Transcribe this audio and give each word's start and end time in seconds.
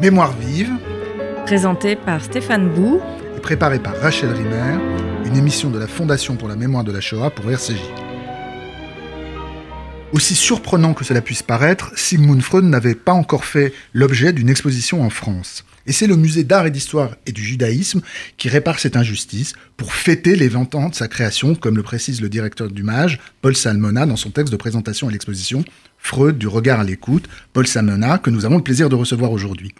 Mémoire 0.00 0.32
vive, 0.36 0.72
Présenté 1.46 1.96
par 1.96 2.22
Stéphane 2.22 2.68
Bou. 2.68 3.00
et 3.36 3.40
préparée 3.40 3.78
par 3.78 3.96
Rachel 3.96 4.30
Rimer, 4.30 4.78
une 5.24 5.36
émission 5.36 5.70
de 5.70 5.78
la 5.78 5.86
Fondation 5.86 6.36
pour 6.36 6.48
la 6.48 6.56
mémoire 6.56 6.84
de 6.84 6.92
la 6.92 7.00
Shoah 7.00 7.30
pour 7.30 7.50
RCJ. 7.50 7.80
Aussi 10.12 10.36
surprenant 10.36 10.94
que 10.94 11.04
cela 11.04 11.20
puisse 11.20 11.42
paraître, 11.42 11.92
Sigmund 11.96 12.40
Freud 12.40 12.64
n'avait 12.64 12.94
pas 12.94 13.12
encore 13.12 13.44
fait 13.44 13.72
l'objet 13.92 14.32
d'une 14.32 14.48
exposition 14.48 15.02
en 15.02 15.10
France. 15.10 15.64
Et 15.86 15.92
c'est 15.92 16.06
le 16.06 16.16
musée 16.16 16.44
d'art 16.44 16.66
et 16.66 16.70
d'histoire 16.70 17.16
et 17.26 17.32
du 17.32 17.42
judaïsme 17.42 18.00
qui 18.36 18.48
répare 18.48 18.78
cette 18.78 18.96
injustice 18.96 19.54
pour 19.76 19.94
fêter 19.94 20.36
les 20.36 20.48
20 20.48 20.74
ans 20.74 20.88
de 20.88 20.94
sa 20.94 21.08
création, 21.08 21.54
comme 21.54 21.76
le 21.76 21.82
précise 21.82 22.20
le 22.20 22.28
directeur 22.28 22.70
du 22.70 22.82
MAGE, 22.82 23.18
Paul 23.42 23.56
Salmona, 23.56 24.06
dans 24.06 24.16
son 24.16 24.30
texte 24.30 24.52
de 24.52 24.56
présentation 24.56 25.08
à 25.08 25.10
l'exposition 25.10 25.64
Freud 25.98 26.38
du 26.38 26.46
regard 26.46 26.80
à 26.80 26.84
l'écoute, 26.84 27.28
Paul 27.52 27.66
Salmona, 27.66 28.18
que 28.18 28.30
nous 28.30 28.44
avons 28.44 28.58
le 28.58 28.62
plaisir 28.62 28.88
de 28.88 28.94
recevoir 28.94 29.32
aujourd'hui. 29.32 29.74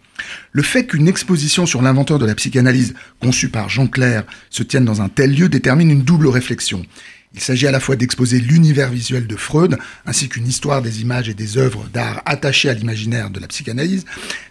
Le 0.51 0.63
fait 0.63 0.85
qu'une 0.87 1.07
exposition 1.07 1.67
sur 1.67 1.83
l'inventeur 1.83 2.19
de 2.19 2.27
la 2.27 2.35
psychanalyse, 2.35 2.95
conçue 3.21 3.49
par 3.49 3.69
Jean 3.69 3.87
Clair, 3.87 4.25
se 4.51 4.65
tienne 4.65 4.85
dans 4.85 5.03
un 5.03 5.09
tel 5.09 5.37
lieu 5.37 5.49
détermine 5.49 5.91
une 5.91 6.03
double 6.03 6.27
réflexion. 6.27 6.85
Il 7.37 7.43
s'agit 7.43 7.67
à 7.67 7.71
la 7.71 7.81
fois 7.81 7.97
d'exposer 7.97 8.41
l'univers 8.41 8.91
visuel 8.91 9.27
de 9.27 9.37
Freud, 9.37 9.79
ainsi 10.07 10.31
qu'une 10.31 10.49
histoire 10.49 10.81
des 10.81 11.03
images 11.03 11.29
et 11.29 11.35
des 11.35 11.59
œuvres 11.59 11.87
d'art 11.93 12.23
attachées 12.25 12.71
à 12.71 12.75
l'imaginaire 12.75 13.29
de 13.29 13.39
la 13.39 13.47
psychanalyse, 13.47 14.07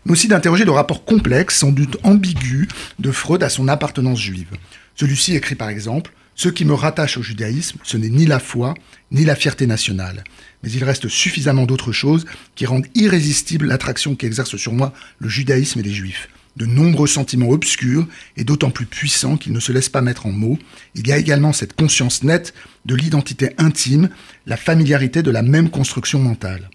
mais 0.05 0.11
aussi 0.11 0.27
d'interroger 0.27 0.66
le 0.66 0.71
rapport 0.71 1.03
complexe, 1.03 1.58
sans 1.58 1.71
doute 1.71 1.98
ambigu, 2.03 2.67
de 2.99 3.11
Freud 3.11 3.41
à 3.41 3.49
son 3.49 3.67
appartenance 3.67 4.21
juive. 4.21 4.52
Celui-ci 4.95 5.35
écrit 5.35 5.55
par 5.55 5.70
exemple 5.70 6.11
Ce 6.35 6.48
qui 6.48 6.63
me 6.63 6.75
rattache 6.75 7.17
au 7.17 7.23
judaïsme, 7.23 7.80
ce 7.84 7.98
n'est 7.98 8.09
ni 8.09 8.27
la 8.27 8.39
foi, 8.39 8.75
ni 9.09 9.25
la 9.25 9.36
fierté 9.36 9.66
nationale. 9.66 10.23
Mais 10.61 10.70
il 10.70 10.83
reste 10.83 11.08
suffisamment 11.08 11.66
d'autres 11.66 11.91
choses 11.91 12.25
qui 12.53 12.67
rendent 12.67 12.88
irrésistible 12.94 13.66
l'attraction 13.66 14.16
qu'exerce 14.16 14.58
sur 14.58 14.73
moi 14.73 14.94
le 15.17 15.28
judaïsme 15.28 15.80
et 15.80 15.83
les 15.83 15.94
juifs 15.94 16.30
de 16.58 16.66
nombreux 16.66 17.08
sentiments 17.08 17.50
obscurs 17.50 18.08
et 18.38 18.44
d'autant 18.44 18.70
plus 18.72 18.86
puissants 18.86 19.38
qu'ils 19.38 19.53
ne 19.53 19.59
se 19.59 19.72
laissent 19.72 19.89
pas 19.89 20.02
mettre 20.02 20.25
en 20.25 20.31
mots. 20.31 20.58
Il 20.95 21.08
y 21.08 21.12
a 21.12 21.17
également 21.17 21.53
cette 21.53 21.73
conscience 21.75 22.23
nette 22.23 22.53
de 22.86 22.95
l'identité 22.95 23.52
intime, 23.58 24.09
la 24.45 24.58
familiarité 24.58 25.22
de 25.22 25.31
la 25.31 25.42
même 25.42 25.70
construction 25.70 26.20
mentale. 26.20 26.70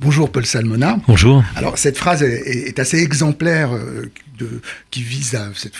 Bonjour 0.00 0.30
Paul 0.30 0.44
Salmona. 0.44 0.98
Bonjour. 1.08 1.42
Alors 1.56 1.78
cette 1.78 1.96
phrase 1.96 2.22
est, 2.22 2.78
assez 2.78 3.02
exemplaire 3.02 3.72
euh, 3.74 4.10
de, 4.38 4.60
qui 4.90 5.02
vise 5.02 5.34
à 5.34 5.48
cette- 5.54 5.74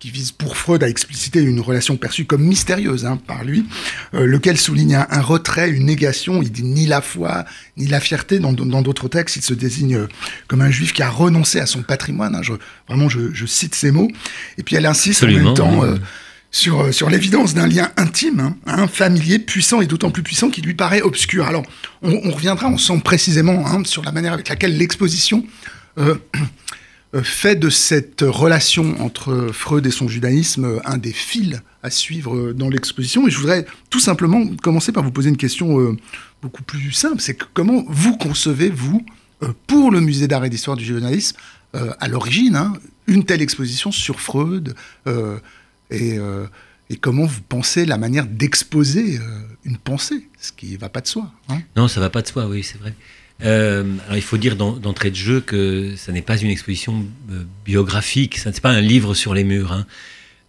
qui 0.00 0.10
vise 0.10 0.32
pour 0.32 0.56
Freud 0.56 0.82
à 0.82 0.88
expliciter 0.88 1.40
une 1.42 1.60
relation 1.60 1.96
perçue 1.98 2.24
comme 2.24 2.42
mystérieuse 2.42 3.04
hein, 3.04 3.18
par 3.26 3.44
lui, 3.44 3.66
euh, 4.14 4.24
lequel 4.26 4.56
souligne 4.56 4.94
un, 4.96 5.06
un 5.10 5.20
retrait, 5.20 5.68
une 5.70 5.84
négation. 5.84 6.42
Il 6.42 6.50
dit 6.50 6.62
ni 6.64 6.86
la 6.86 7.02
foi, 7.02 7.44
ni 7.76 7.86
la 7.86 8.00
fierté. 8.00 8.38
Dans 8.38 8.52
d'autres 8.82 9.08
textes, 9.08 9.36
il 9.36 9.42
se 9.42 9.52
désigne 9.52 9.96
euh, 9.96 10.08
comme 10.48 10.62
un 10.62 10.70
juif 10.70 10.94
qui 10.94 11.02
a 11.02 11.10
renoncé 11.10 11.60
à 11.60 11.66
son 11.66 11.82
patrimoine. 11.82 12.34
hein. 12.34 12.40
Je- 12.42 12.54
vraiment, 12.88 13.10
je, 13.10 13.32
je 13.34 13.44
cite 13.46 13.74
ces 13.74 13.90
mots. 13.90 14.08
Et 14.56 14.62
puis 14.62 14.74
elle 14.74 14.86
insiste 14.86 15.22
en 15.22 15.26
même 15.26 15.54
temps 15.54 15.80
oui. 15.80 15.88
euh, 15.90 15.98
sur, 16.50 16.80
euh, 16.80 16.92
sur 16.92 17.10
l'évidence 17.10 17.52
d'un 17.52 17.66
lien 17.68 17.92
intime, 17.98 18.40
hein, 18.40 18.56
hein, 18.66 18.88
familier, 18.88 19.38
puissant 19.38 19.82
et 19.82 19.86
d'autant 19.86 20.10
plus 20.10 20.22
puissant 20.22 20.48
qu'il 20.48 20.64
lui 20.64 20.74
paraît 20.74 21.02
obscur. 21.02 21.46
Alors, 21.46 21.62
on, 22.02 22.18
on 22.24 22.30
reviendra 22.30 22.68
ensemble 22.68 23.02
précisément 23.02 23.66
hein, 23.66 23.82
sur 23.84 24.02
la 24.02 24.12
manière 24.12 24.32
avec 24.32 24.48
laquelle 24.48 24.78
l'exposition 24.78 25.44
euh, 25.98 26.14
fait 27.22 27.56
de 27.56 27.70
cette 27.70 28.20
relation 28.22 29.00
entre 29.00 29.48
Freud 29.52 29.84
et 29.86 29.90
son 29.90 30.06
judaïsme 30.06 30.64
euh, 30.64 30.78
un 30.84 30.96
des 30.96 31.12
fils 31.12 31.60
à 31.82 31.90
suivre 31.90 32.36
euh, 32.36 32.54
dans 32.54 32.68
l'exposition. 32.68 33.26
Et 33.26 33.30
je 33.30 33.38
voudrais 33.38 33.66
tout 33.90 33.98
simplement 34.00 34.46
commencer 34.62 34.92
par 34.92 35.02
vous 35.02 35.10
poser 35.10 35.28
une 35.30 35.36
question 35.36 35.80
euh, 35.80 35.96
beaucoup 36.40 36.62
plus 36.62 36.92
simple. 36.92 37.20
C'est 37.20 37.36
comment 37.52 37.84
vous 37.88 38.16
concevez, 38.16 38.70
vous, 38.70 39.04
euh, 39.42 39.48
pour 39.66 39.90
le 39.90 40.00
musée 40.00 40.28
d'art 40.28 40.44
et 40.44 40.50
d'histoire 40.50 40.76
du 40.76 40.84
judaïsme, 40.84 41.36
euh, 41.74 41.92
à 41.98 42.06
l'origine, 42.08 42.54
hein, 42.54 42.74
une 43.06 43.24
telle 43.24 43.42
exposition 43.42 43.90
sur 43.90 44.20
Freud 44.20 44.74
euh, 45.06 45.38
et, 45.90 46.16
euh, 46.18 46.46
comment 47.00 47.24
vous 47.24 47.40
pensez 47.48 47.86
la 47.86 47.98
manière 47.98 48.26
d'exposer 48.26 49.18
euh, 49.18 49.40
une 49.64 49.78
pensée, 49.78 50.28
ce 50.40 50.52
qui 50.52 50.72
ne 50.72 50.78
va 50.78 50.88
pas 50.88 51.00
de 51.00 51.06
soi. 51.08 51.32
hein? 51.48 51.60
Non, 51.76 51.88
ça 51.88 52.00
va 52.00 52.10
pas 52.10 52.22
de 52.22 52.26
soi, 52.28 52.46
oui, 52.46 52.62
c'est 52.62 52.78
vrai. 52.78 52.94
Euh, 53.44 53.84
alors 54.06 54.16
il 54.16 54.22
faut 54.22 54.36
dire 54.36 54.56
d'en- 54.56 54.72
d'entrée 54.76 55.10
de 55.10 55.16
jeu 55.16 55.40
que 55.40 55.94
ça 55.96 56.12
n'est 56.12 56.22
pas 56.22 56.36
une 56.38 56.50
exposition 56.50 57.06
euh, 57.32 57.42
biographique, 57.64 58.36
ça 58.38 58.50
n'est 58.50 58.60
pas 58.60 58.70
un 58.70 58.80
livre 58.80 59.14
sur 59.14 59.32
les 59.34 59.44
murs, 59.44 59.72
hein, 59.72 59.86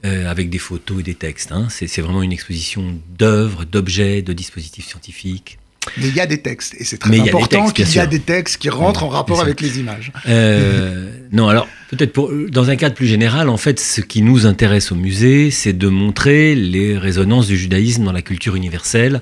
euh, 0.05 0.29
avec 0.29 0.49
des 0.49 0.57
photos 0.59 0.99
et 0.99 1.03
des 1.03 1.15
textes. 1.15 1.51
hein. 1.51 1.67
C'est 1.69 2.01
vraiment 2.01 2.23
une 2.23 2.33
exposition 2.33 2.99
d'œuvres, 3.17 3.63
d'objets, 3.65 4.21
de 4.21 4.33
dispositifs 4.33 4.87
scientifiques. 4.87 5.57
Mais 5.97 6.09
il 6.09 6.15
y 6.15 6.19
a 6.19 6.27
des 6.27 6.41
textes, 6.43 6.75
et 6.77 6.83
c'est 6.83 6.97
très 6.99 7.09
Mais 7.09 7.17
y 7.17 7.21
a 7.21 7.23
important 7.23 7.71
qu'il 7.71 7.85
y 7.85 7.87
a 7.87 7.91
sûr. 7.91 8.07
des 8.07 8.19
textes 8.19 8.57
qui 8.61 8.69
rentrent 8.69 9.03
en 9.03 9.09
rapport 9.09 9.41
avec 9.41 9.61
les 9.61 9.79
images. 9.79 10.11
Euh, 10.27 11.11
non, 11.31 11.47
alors 11.47 11.67
peut-être 11.89 12.13
dans 12.49 12.69
un 12.69 12.75
cadre 12.75 12.93
plus 12.93 13.07
général, 13.07 13.49
en 13.49 13.57
fait, 13.57 13.79
ce 13.79 13.99
qui 14.01 14.21
nous 14.21 14.45
intéresse 14.45 14.91
au 14.91 14.95
musée, 14.95 15.49
c'est 15.49 15.73
de 15.73 15.87
montrer 15.87 16.53
les 16.53 16.97
résonances 16.99 17.47
du 17.47 17.57
judaïsme 17.57 18.03
dans 18.03 18.11
la 18.11 18.21
culture 18.21 18.55
universelle, 18.55 19.21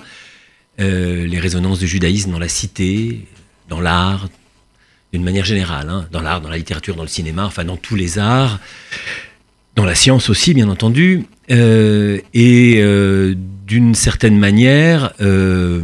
euh, 0.82 1.26
les 1.28 1.40
résonances 1.40 1.80
du 1.80 1.88
judaïsme 1.88 2.32
dans 2.32 2.40
la 2.40 2.50
cité, 2.50 3.22
dans 3.70 3.80
l'art, 3.80 4.28
d'une 5.14 5.24
manière 5.24 5.46
générale, 5.46 5.90
hein, 5.90 6.08
dans 6.12 6.22
l'art, 6.22 6.42
dans 6.42 6.50
la 6.50 6.58
littérature, 6.58 6.96
dans 6.96 7.04
le 7.04 7.08
cinéma, 7.08 7.46
enfin 7.46 7.64
dans 7.64 7.78
tous 7.78 7.96
les 7.96 8.20
arts, 8.20 8.60
dans 9.76 9.86
la 9.86 9.96
science 9.96 10.30
aussi, 10.30 10.54
bien 10.54 10.70
entendu, 10.70 11.26
euh, 11.52 12.20
et 12.34 12.76
euh, 12.80 13.36
d'une 13.66 13.96
certaine 13.96 14.38
manière. 14.38 15.14
euh, 15.22 15.82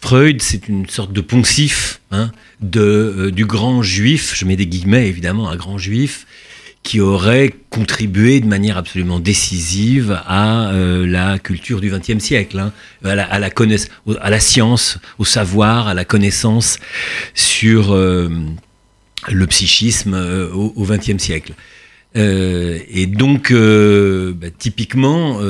Freud, 0.00 0.40
c'est 0.40 0.68
une 0.68 0.88
sorte 0.88 1.12
de 1.12 1.20
poncif 1.20 2.00
hein, 2.12 2.30
de, 2.60 3.30
du 3.34 3.44
grand 3.44 3.82
juif, 3.82 4.32
je 4.34 4.44
mets 4.44 4.56
des 4.56 4.66
guillemets 4.66 5.08
évidemment, 5.08 5.50
un 5.50 5.56
grand 5.56 5.76
juif, 5.76 6.26
qui 6.88 7.00
aurait 7.02 7.52
contribué 7.68 8.40
de 8.40 8.46
manière 8.46 8.78
absolument 8.78 9.20
décisive 9.20 10.18
à 10.26 10.70
euh, 10.70 11.06
la 11.06 11.38
culture 11.38 11.82
du 11.82 11.90
XXe 11.90 12.18
siècle, 12.18 12.58
hein, 12.58 12.72
à, 13.04 13.38
la, 14.30 14.40
science, 14.40 14.96
au 15.18 15.26
savoir, 15.26 15.88
à 15.88 15.92
la 15.92 16.06
connaissance 16.06 16.78
sur 17.34 17.92
euh, 17.92 18.30
le 19.28 19.46
psychisme 19.48 20.14
euh, 20.14 20.50
au 20.50 20.86
XXe 20.86 21.22
siècle. 21.22 21.52
Et 22.14 23.06
donc, 23.06 23.52
bah, 23.52 24.46
typiquement, 24.58 25.40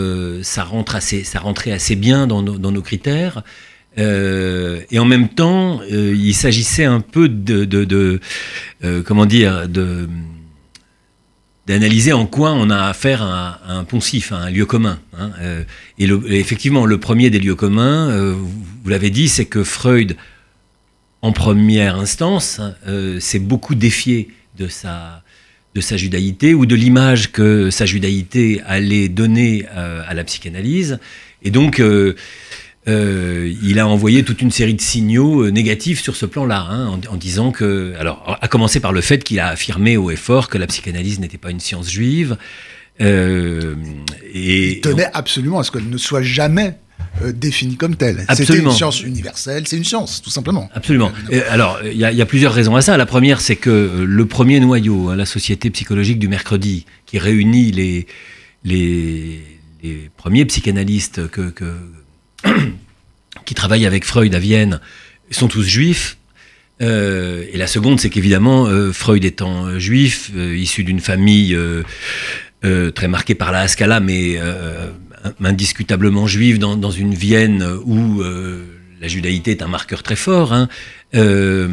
ça, 0.42 0.64
rentre 0.64 0.96
assez, 0.96 1.22
ça 1.22 1.38
rentrait 1.38 1.70
assez 1.70 1.94
bien 1.94 2.26
dans 2.26 2.42
nos, 2.42 2.82
critères. 2.82 3.44
Et 3.96 4.98
en 4.98 5.04
même 5.04 5.28
temps, 5.28 5.80
il 5.88 6.34
s'agissait 6.34 6.84
un 6.84 7.00
peu 7.00 7.28
de, 7.28 8.20
comment 9.06 9.24
dire, 9.24 9.68
de 9.68 10.08
d'analyser 11.68 12.14
en 12.14 12.24
quoi 12.24 12.52
on 12.52 12.70
a 12.70 12.86
affaire 12.86 13.22
à, 13.22 13.60
un 13.68 13.84
poncif, 13.84 14.32
à 14.32 14.36
un 14.36 14.50
lieu 14.50 14.64
commun. 14.64 14.98
hein. 15.16 15.30
Euh, 15.40 15.64
et, 15.98 16.08
effectivement, 16.38 16.86
le 16.86 16.98
premier 16.98 17.28
des 17.28 17.38
lieux 17.38 17.54
communs, 17.54 18.08
euh, 18.08 18.34
vous, 18.34 18.88
l'avez 18.88 19.10
dit, 19.10 19.28
c'est 19.28 19.44
que 19.44 19.62
Freud, 19.62 20.16
en 21.20 21.32
première 21.32 21.96
instance, 21.96 22.62
euh, 22.86 23.20
s'est 23.20 23.38
beaucoup 23.38 23.74
défié 23.74 24.30
de 24.56 24.66
sa, 24.66 25.22
de 25.74 25.82
sa 25.82 25.98
judaïté 25.98 26.54
ou 26.54 26.64
de 26.64 26.74
l'image 26.74 27.32
que 27.32 27.70
sa 27.70 27.84
judaïté 27.84 28.62
allait 28.66 29.10
donner 29.10 29.66
à 29.68 30.14
la 30.14 30.24
psychanalyse. 30.24 30.98
Et 31.42 31.50
donc, 31.50 31.82
euh, 32.88 33.52
il 33.62 33.78
a 33.78 33.86
envoyé 33.86 34.24
toute 34.24 34.40
une 34.40 34.50
série 34.50 34.74
de 34.74 34.80
signaux 34.80 35.42
euh, 35.44 35.50
négatifs 35.50 36.00
sur 36.00 36.16
ce 36.16 36.26
plan-là, 36.26 36.66
hein, 36.70 36.86
en, 36.88 37.12
en 37.14 37.16
disant 37.16 37.52
que, 37.52 37.92
alors, 37.98 38.38
à 38.40 38.48
commencer 38.48 38.80
par 38.80 38.92
le 38.92 39.00
fait 39.02 39.22
qu'il 39.24 39.38
a 39.40 39.48
affirmé 39.48 39.96
haut 39.96 40.10
et 40.10 40.16
fort 40.16 40.48
que 40.48 40.58
la 40.58 40.66
psychanalyse 40.66 41.20
n'était 41.20 41.38
pas 41.38 41.50
une 41.50 41.60
science 41.60 41.90
juive. 41.90 42.36
euh, 43.00 43.74
et 44.32 44.72
Il 44.72 44.80
tenait 44.80 45.08
absolument 45.14 45.58
à 45.58 45.64
ce 45.64 45.70
qu'elle 45.70 45.88
ne 45.88 45.96
soit 45.98 46.22
jamais 46.22 46.74
euh, 47.22 47.32
définie 47.32 47.76
comme 47.76 47.94
telle. 47.96 48.24
C'était 48.36 48.54
une 48.70 48.76
science 48.76 49.02
universelle, 49.02 49.64
c'est 49.66 49.76
une 49.76 49.84
science, 49.84 50.22
tout 50.22 50.30
simplement. 50.30 50.68
Absolument. 50.74 51.12
Alors, 51.50 51.78
il 51.84 51.96
y, 51.96 52.04
a- 52.04 52.10
il 52.12 52.18
y 52.18 52.22
a 52.22 52.26
plusieurs 52.26 52.52
raisons 52.52 52.74
à 52.76 52.80
ça. 52.82 52.96
La 52.96 53.06
première, 53.06 53.40
c'est 53.40 53.56
que 53.56 54.04
le 54.06 54.26
premier 54.26 54.60
noyau, 54.60 55.10
hein, 55.10 55.16
la 55.16 55.26
Société 55.26 55.70
psychologique 55.70 56.18
du 56.18 56.28
mercredi, 56.28 56.86
qui 57.06 57.18
réunit 57.18 57.70
les, 57.72 58.06
les, 58.64 59.40
les 59.82 60.10
premiers 60.16 60.44
psychanalystes 60.44 61.28
que, 61.28 61.50
que- 61.50 61.74
qui 63.44 63.54
travaillent 63.54 63.86
avec 63.86 64.04
Freud 64.04 64.34
à 64.34 64.38
Vienne, 64.38 64.80
sont 65.30 65.48
tous 65.48 65.64
juifs. 65.64 66.16
Euh, 66.80 67.44
et 67.52 67.56
la 67.56 67.66
seconde, 67.66 68.00
c'est 68.00 68.10
qu'évidemment, 68.10 68.66
euh, 68.66 68.92
Freud 68.92 69.24
étant 69.24 69.66
euh, 69.66 69.78
juif, 69.78 70.30
issu 70.36 70.84
d'une 70.84 71.00
famille 71.00 71.56
très 72.94 73.08
marquée 73.08 73.34
par 73.34 73.52
la 73.52 73.60
Haskalah, 73.60 74.00
mais 74.00 74.38
indiscutablement 75.42 76.26
juive 76.26 76.58
dans, 76.58 76.76
dans 76.76 76.90
une 76.90 77.14
Vienne 77.14 77.66
où 77.84 78.22
la 79.00 79.08
judaïté 79.08 79.52
est 79.52 79.62
un 79.62 79.68
marqueur 79.68 80.02
très 80.02 80.16
fort, 80.16 80.52
hein, 80.52 80.68
euh, 81.14 81.68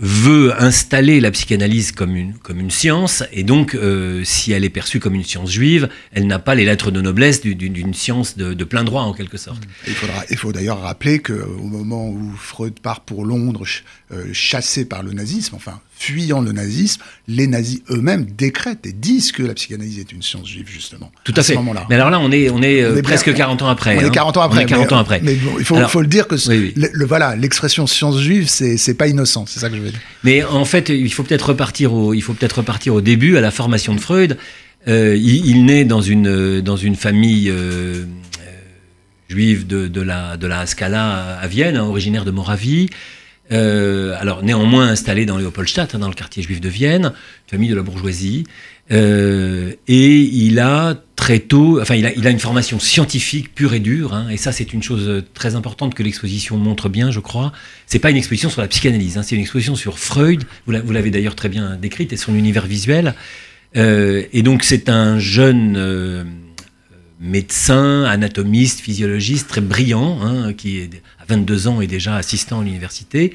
veut 0.00 0.54
installer 0.62 1.20
la 1.20 1.30
psychanalyse 1.30 1.92
comme 1.92 2.16
une, 2.16 2.70
science, 2.70 3.22
et 3.32 3.42
donc 3.42 3.74
euh, 3.74 4.22
si 4.24 4.52
elle 4.52 4.64
est 4.64 4.70
perçue 4.70 5.00
comme 5.00 5.14
une 5.14 5.24
science 5.24 5.50
juive, 5.50 5.88
elle 6.12 6.26
n'a 6.26 6.38
pas 6.38 6.54
les 6.54 6.64
lettres 6.64 6.90
de 6.90 7.00
noblesse 7.00 7.42
d'une 7.42 7.94
science 7.94 8.36
de, 8.36 8.64
plein 8.64 8.84
droit 8.84 9.02
en 9.02 9.12
quelque 9.12 9.36
sorte. 9.36 9.62
Il 9.86 10.36
faut 10.36 10.52
d'ailleurs 10.52 10.80
rappeler 10.80 11.18
qu'au 11.18 11.62
moment 11.62 12.08
où 12.08 12.32
Freud 12.36 12.80
part 12.80 13.00
pour 13.00 13.24
Londres, 13.24 13.66
euh, 14.12 14.24
chassé 14.32 14.86
par 14.86 15.02
le 15.02 15.12
nazisme, 15.12 15.54
enfin 15.54 15.80
fuyant 15.98 16.40
le 16.40 16.52
nazisme, 16.52 17.02
les 17.26 17.46
nazis 17.46 17.80
eux-mêmes 17.90 18.24
décrètent 18.24 18.86
et 18.86 18.92
disent 18.92 19.32
que 19.32 19.42
la 19.42 19.54
psychanalyse 19.54 19.98
est 19.98 20.12
une 20.12 20.22
science 20.22 20.46
juive, 20.46 20.68
justement. 20.68 21.10
Tout 21.24 21.34
à, 21.36 21.42
fait. 21.42 21.56
Mais 21.88 21.96
alors 21.96 22.10
là, 22.10 22.20
on 22.20 22.30
est, 22.30 22.50
on 22.50 22.62
est, 22.62 23.02
presque 23.02 23.34
40 23.34 23.62
ans 23.62 23.68
après. 23.68 23.98
On 23.98 24.06
est 24.06 24.10
40 24.10 24.36
hein. 24.36 24.40
ans 24.40 24.42
après. 24.44 24.64
40 24.64 24.92
ans 24.92 24.98
après. 24.98 25.20
Mais 25.22 25.34
il 25.34 25.64
faut, 25.64 25.76
faut, 25.88 26.00
le 26.00 26.06
dire 26.06 26.28
que 26.28 26.36
Le, 26.36 27.04
voilà, 27.04 27.34
l'expression 27.34 27.86
science 27.86 28.20
juive, 28.20 28.48
c'est 28.48 28.94
pas 28.94 29.08
innocent, 29.08 29.46
c'est 29.46 29.60
ça 29.60 29.68
que 29.68 29.76
je 29.76 29.80
veux 29.80 29.90
dire. 29.90 30.00
Mais 30.22 30.44
en 30.44 30.64
fait, 30.64 30.88
il 30.88 31.12
faut 31.12 31.24
peut-être 31.24 31.48
repartir 31.48 31.92
au, 31.92 32.14
il 32.14 32.20
faut 32.20 32.34
peut-être 32.34 32.58
repartir 32.58 32.94
au 32.94 33.00
début, 33.00 33.36
à 33.36 33.40
la 33.40 33.50
formation 33.50 33.94
de 33.94 34.00
Freud. 34.00 34.38
Euh, 34.86 35.16
il, 35.16 35.64
naît 35.64 35.84
dans 35.84 36.00
une, 36.00 36.60
dans 36.60 36.76
une 36.76 36.94
famille 36.94 37.50
euh, 37.50 38.04
juive 39.28 39.66
de, 39.66 39.88
de, 39.88 40.00
la, 40.00 40.36
de 40.36 40.46
la 40.46 40.64
Scala 40.66 41.38
à 41.40 41.46
Vienne, 41.48 41.76
hein, 41.76 41.84
originaire 41.84 42.24
de 42.24 42.30
Moravie. 42.30 42.88
Euh, 43.50 44.14
alors 44.18 44.42
néanmoins 44.42 44.88
installé 44.88 45.26
dans 45.26 45.38
Léopoldstadt, 45.38 45.94
hein, 45.94 45.98
dans 45.98 46.08
le 46.08 46.14
quartier 46.14 46.42
juif 46.42 46.60
de 46.60 46.68
Vienne, 46.68 47.12
famille 47.46 47.70
de 47.70 47.74
la 47.74 47.82
bourgeoisie, 47.82 48.44
euh, 48.90 49.72
et 49.86 50.18
il 50.18 50.58
a 50.60 51.02
très 51.16 51.40
tôt, 51.40 51.80
enfin 51.80 51.94
il 51.94 52.06
a, 52.06 52.12
il 52.12 52.26
a 52.26 52.30
une 52.30 52.38
formation 52.38 52.78
scientifique 52.78 53.54
pure 53.54 53.74
et 53.74 53.80
dure, 53.80 54.14
hein, 54.14 54.28
et 54.30 54.36
ça 54.36 54.52
c'est 54.52 54.72
une 54.72 54.82
chose 54.82 55.24
très 55.34 55.54
importante 55.54 55.94
que 55.94 56.02
l'exposition 56.02 56.56
montre 56.56 56.88
bien, 56.88 57.10
je 57.10 57.20
crois. 57.20 57.52
C'est 57.86 57.98
pas 57.98 58.10
une 58.10 58.16
exposition 58.16 58.50
sur 58.50 58.60
la 58.60 58.68
psychanalyse, 58.68 59.16
hein, 59.18 59.22
c'est 59.22 59.34
une 59.34 59.42
exposition 59.42 59.76
sur 59.76 59.98
Freud. 59.98 60.44
Vous 60.66 60.72
l'avez 60.72 61.10
d'ailleurs 61.10 61.34
très 61.34 61.48
bien 61.48 61.76
décrite 61.76 62.12
et 62.12 62.16
son 62.16 62.34
univers 62.34 62.66
visuel. 62.66 63.14
Euh, 63.76 64.24
et 64.32 64.42
donc 64.42 64.64
c'est 64.64 64.88
un 64.88 65.18
jeune 65.18 65.76
euh, 65.76 66.24
médecin, 67.20 68.04
anatomiste, 68.04 68.80
physiologiste 68.80 69.48
très 69.48 69.60
brillant, 69.60 70.20
hein, 70.22 70.52
qui 70.52 70.78
est 70.78 71.02
22 71.28 71.68
ans 71.68 71.80
et 71.80 71.86
déjà 71.86 72.16
assistant 72.16 72.60
à 72.60 72.64
l'université, 72.64 73.34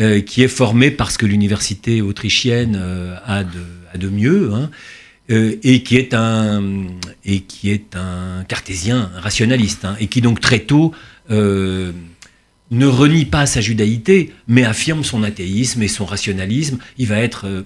euh, 0.00 0.20
qui 0.20 0.42
est 0.42 0.48
formé 0.48 0.90
parce 0.90 1.16
que 1.16 1.26
l'université 1.26 2.02
autrichienne 2.02 2.76
euh, 2.78 3.16
a, 3.24 3.44
de, 3.44 4.08
mieux, 4.08 4.52
hein, 4.52 4.70
euh, 5.30 5.56
et 5.62 5.82
qui 5.82 5.96
est 5.96 6.14
un 6.14 6.62
et 7.24 7.40
qui 7.40 7.70
est 7.70 7.96
un 7.96 8.44
cartésien, 8.46 9.10
rationaliste, 9.16 9.84
hein, 9.84 9.96
et 9.98 10.06
qui 10.06 10.20
donc 10.20 10.40
très 10.40 10.60
tôt 10.60 10.92
ne 11.28 12.86
renie 12.86 13.24
pas 13.24 13.46
sa 13.46 13.60
judaïté, 13.60 14.32
mais 14.48 14.64
affirme 14.64 15.02
son 15.02 15.22
athéisme 15.22 15.82
et 15.82 15.88
son 15.88 16.04
rationalisme. 16.04 16.78
Il 16.98 17.06
va 17.06 17.18
être 17.18 17.64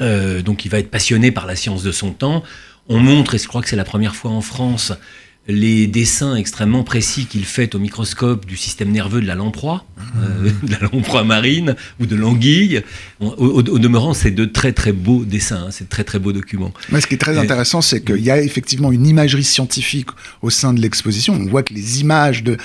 donc 0.44 0.64
il 0.64 0.70
va 0.70 0.78
être 0.78 0.90
passionné 0.90 1.32
par 1.32 1.46
la 1.46 1.56
science 1.56 1.82
de 1.82 1.90
son 1.90 2.12
temps. 2.12 2.44
On 2.88 2.98
montre, 2.98 3.34
et 3.34 3.38
je 3.38 3.48
crois 3.48 3.62
que 3.62 3.68
c'est 3.68 3.76
la 3.76 3.84
première 3.84 4.14
fois 4.14 4.30
en 4.30 4.42
France, 4.42 4.92
les 5.46 5.86
dessins 5.86 6.36
extrêmement 6.36 6.84
précis 6.84 7.26
qu'il 7.26 7.44
fait 7.44 7.74
au 7.74 7.78
microscope 7.78 8.46
du 8.46 8.56
système 8.56 8.90
nerveux 8.90 9.20
de 9.20 9.26
la 9.26 9.34
lamproie, 9.34 9.84
euh, 10.16 10.50
de 10.62 10.72
la 10.72 10.78
lamproie 10.80 11.24
marine 11.24 11.76
ou 12.00 12.06
de 12.06 12.16
l'anguille. 12.16 12.82
Au, 13.20 13.62
demeurant, 13.62 14.14
c'est 14.14 14.30
de 14.30 14.46
très 14.46 14.72
très 14.72 14.92
beaux 14.92 15.24
dessins, 15.24 15.66
hein, 15.66 15.70
c'est 15.70 15.84
de 15.84 15.90
très 15.90 16.04
très 16.04 16.18
beaux 16.18 16.32
documents. 16.32 16.72
Mais 16.90 17.00
ce 17.00 17.06
qui 17.06 17.14
est 17.14 17.18
très 17.18 17.36
intéressant, 17.36 17.82
c'est 17.82 18.02
qu'il 18.02 18.22
y 18.22 18.30
a 18.30 18.40
effectivement 18.40 18.90
une 18.90 19.06
imagerie 19.06 19.44
scientifique 19.44 20.08
au 20.40 20.50
sein 20.50 20.72
de 20.72 20.80
l'exposition. 20.80 21.34
On 21.34 21.46
voit 21.46 21.62
que 21.62 21.74
les 21.74 22.00
images 22.00 22.42
de, 22.42 22.56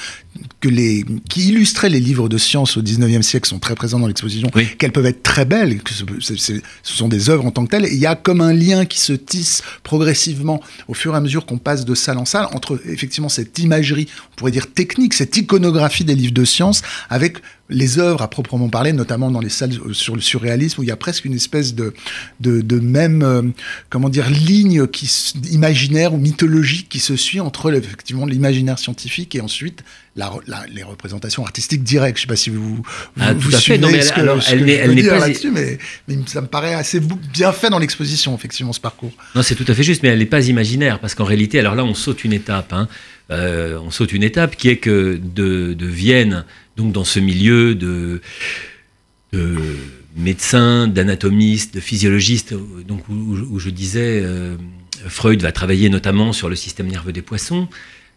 que 0.61 0.69
les, 0.69 1.05
qui 1.29 1.49
illustraient 1.49 1.89
les 1.89 1.99
livres 1.99 2.29
de 2.29 2.37
science 2.37 2.77
au 2.77 2.81
19e 2.81 3.21
siècle 3.21 3.47
sont 3.47 3.59
très 3.59 3.75
présents 3.75 3.99
dans 3.99 4.07
l'exposition, 4.07 4.49
qu'elles 4.77 4.91
peuvent 4.91 5.05
être 5.05 5.23
très 5.23 5.45
belles, 5.45 5.81
que 5.81 5.93
ce, 5.93 6.03
ce, 6.35 6.53
sont 6.83 7.07
des 7.07 7.29
œuvres 7.29 7.45
en 7.45 7.51
tant 7.51 7.65
que 7.65 7.71
telles. 7.71 7.85
Et 7.85 7.93
il 7.93 7.99
y 7.99 8.05
a 8.05 8.15
comme 8.15 8.41
un 8.41 8.53
lien 8.53 8.85
qui 8.85 8.99
se 8.99 9.13
tisse 9.13 9.63
progressivement 9.83 10.61
au 10.87 10.93
fur 10.93 11.13
et 11.13 11.17
à 11.17 11.21
mesure 11.21 11.45
qu'on 11.45 11.57
passe 11.57 11.85
de 11.85 11.95
salle 11.95 12.17
en 12.17 12.25
salle 12.25 12.47
entre 12.53 12.68
effectivement 12.87 13.29
cette 13.29 13.59
imagerie, 13.59 14.07
on 14.31 14.35
pourrait 14.35 14.51
dire 14.51 14.71
technique, 14.71 15.13
cette 15.13 15.35
iconographie 15.37 16.03
des 16.03 16.15
livres 16.15 16.33
de 16.33 16.45
science 16.45 16.81
avec 17.09 17.37
les 17.69 17.99
œuvres 17.99 18.21
à 18.21 18.29
proprement 18.29 18.69
parler, 18.69 18.93
notamment 18.93 19.29
dans 19.31 19.39
les 19.39 19.49
salles 19.49 19.73
sur 19.91 20.15
le 20.15 20.21
surréalisme, 20.21 20.81
où 20.81 20.83
il 20.83 20.87
y 20.87 20.91
a 20.91 20.95
presque 20.95 21.25
une 21.25 21.33
espèce 21.33 21.75
de, 21.75 21.93
de, 22.39 22.61
de 22.61 22.79
même, 22.79 23.21
euh, 23.21 23.41
comment 23.89 24.09
dire, 24.09 24.29
ligne 24.29 24.87
qui, 24.87 25.09
imaginaire 25.51 26.13
ou 26.13 26.17
mythologique 26.17 26.89
qui 26.89 26.99
se 26.99 27.15
suit 27.15 27.39
entre 27.39 27.71
effectivement 27.73 28.25
l'imaginaire 28.25 28.79
scientifique 28.79 29.35
et 29.35 29.41
ensuite 29.41 29.83
la, 30.15 30.31
les 30.73 30.83
représentations 30.83 31.43
artistiques 31.43 31.83
directes. 31.83 32.17
Je 32.17 32.23
ne 32.23 32.27
sais 32.27 32.33
pas 32.33 32.35
si 32.35 32.49
vous, 32.49 32.75
vous, 32.75 32.83
ah, 33.19 33.33
vous 33.33 33.51
suivez 33.51 33.77
mais 33.77 34.01
ce 34.01 34.11
que, 34.11 34.19
alors, 34.19 34.39
elle 34.49 34.65
n'est 34.65 35.03
pas 35.03 35.19
là-dessus, 35.19 35.51
mais, 35.51 35.77
mais, 36.07 36.17
ça 36.25 36.41
me 36.41 36.47
paraît 36.47 36.73
assez 36.73 36.99
bien 36.99 37.51
fait 37.51 37.69
dans 37.69 37.79
l'exposition, 37.79 38.35
effectivement, 38.35 38.73
ce 38.73 38.79
parcours. 38.79 39.11
Non, 39.35 39.43
c'est 39.43 39.55
tout 39.55 39.65
à 39.67 39.73
fait 39.73 39.83
juste, 39.83 40.03
mais 40.03 40.09
elle 40.09 40.19
n'est 40.19 40.25
pas 40.25 40.47
imaginaire, 40.47 40.99
parce 40.99 41.15
qu'en 41.15 41.23
réalité, 41.25 41.59
alors 41.59 41.75
là, 41.75 41.83
on 41.85 41.93
saute 41.93 42.23
une 42.23 42.33
étape. 42.33 42.73
Hein. 42.73 42.87
Euh, 43.31 43.79
on 43.83 43.91
saute 43.91 44.11
une 44.11 44.23
étape 44.23 44.55
qui 44.55 44.69
est 44.69 44.77
que 44.77 45.19
de, 45.21 45.73
de 45.73 45.85
Vienne 45.85 46.45
donc 46.79 46.93
dans 46.93 47.03
ce 47.03 47.19
milieu 47.19 47.75
de, 47.75 48.21
médecins, 50.15 50.87
d'anatomistes, 50.87 51.75
de 51.75 51.79
physiologistes, 51.81 52.55
donc 52.87 53.01
où, 53.09 53.59
je 53.59 53.69
disais, 53.69 54.21
euh, 54.23 54.55
Freud 55.07 55.41
va 55.41 55.51
travailler 55.51 55.89
notamment 55.89 56.31
sur 56.31 56.47
le 56.49 56.55
système 56.55 56.87
nerveux 56.87 57.11
des 57.11 57.21
poissons. 57.21 57.67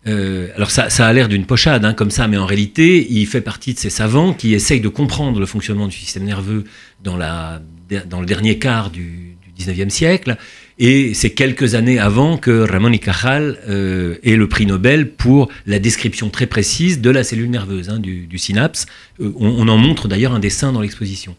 Euh, 0.07 0.49
alors 0.57 0.71
ça, 0.71 0.87
a 0.87 1.13
l'air 1.13 1.29
d'une 1.29 1.45
pochade 1.45 1.85
hein, 1.85 1.93
comme 1.93 2.11
ça, 2.11 2.29
mais 2.29 2.37
en 2.37 2.47
réalité, 2.47 3.07
il 3.11 3.27
fait 3.27 3.41
partie 3.41 3.75
de 3.75 3.79
ces 3.79 3.91
savants 3.91 4.33
qui 4.33 4.55
essayent 4.55 4.81
de 4.81 4.89
comprendre 4.89 5.41
le 5.41 5.47
fonctionnement 5.47 5.89
du 5.89 5.97
système 5.97 6.25
nerveux 6.25 6.65
dans, 7.03 7.17
le 7.17 8.27
dernier 8.27 8.59
quart 8.59 8.91
du, 8.91 9.37
du 9.43 9.65
19e 9.65 9.91
siècle, 9.91 10.37
et 10.79 11.15
c'est 11.15 11.31
quelques 11.31 11.75
années 11.75 11.99
avant 11.99 12.37
que 12.37 12.51
Ramon 12.71 12.91
y 12.93 12.99
Cajal 12.99 13.59
euh, 13.69 14.17
ait 14.23 14.37
le 14.37 14.49
prix 14.49 14.67
Nobel 14.67 15.11
pour 15.11 15.49
la 15.67 15.79
description 15.79 16.31
très 16.31 16.47
précise 16.47 17.01
de 17.01 17.11
la 17.11 17.25
cellule 17.25 17.51
nerveuse, 17.51 17.91
hein, 17.91 17.99
du, 17.99 18.39
synapse. 18.39 18.87
Euh, 19.21 19.33
on, 19.37 19.69
en 19.69 19.79
montre 19.79 20.09
d'ailleurs 20.09 20.33
un 20.33 20.41
dessin 20.41 20.73
dans 20.73 20.81
l'exposition. 20.81 21.37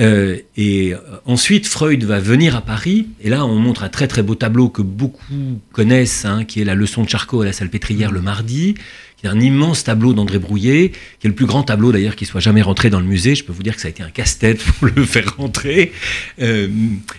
Euh, 0.00 0.38
et 0.56 0.92
ensuite, 1.24 1.66
Freud 1.66 2.02
va 2.04 2.18
venir 2.18 2.56
à 2.56 2.60
Paris, 2.60 3.06
et 3.20 3.28
là, 3.28 3.46
on 3.46 3.56
montre 3.56 3.84
un 3.84 3.88
très 3.88 4.08
très 4.08 4.22
beau 4.22 4.34
tableau 4.34 4.68
que 4.68 4.82
beaucoup 4.82 5.60
connaissent, 5.72 6.24
hein, 6.24 6.44
qui 6.44 6.60
est 6.60 6.64
la 6.64 6.74
leçon 6.74 7.04
de 7.04 7.08
Charcot 7.08 7.42
à 7.42 7.44
la 7.44 7.52
salpêtrière 7.52 8.10
le 8.10 8.20
mardi, 8.20 8.74
un 9.28 9.40
immense 9.40 9.84
tableau 9.84 10.12
d'André 10.12 10.38
Brouillet, 10.38 10.92
qui 11.18 11.26
est 11.26 11.28
le 11.28 11.34
plus 11.34 11.46
grand 11.46 11.62
tableau 11.62 11.92
d'ailleurs 11.92 12.16
qui 12.16 12.24
soit 12.24 12.40
jamais 12.40 12.62
rentré 12.62 12.90
dans 12.90 13.00
le 13.00 13.06
musée. 13.06 13.34
Je 13.34 13.44
peux 13.44 13.52
vous 13.52 13.62
dire 13.62 13.74
que 13.74 13.80
ça 13.80 13.88
a 13.88 13.90
été 13.90 14.02
un 14.02 14.10
casse-tête 14.10 14.62
pour 14.64 14.88
le 14.94 15.04
faire 15.04 15.36
rentrer, 15.36 15.92
euh, 16.40 16.68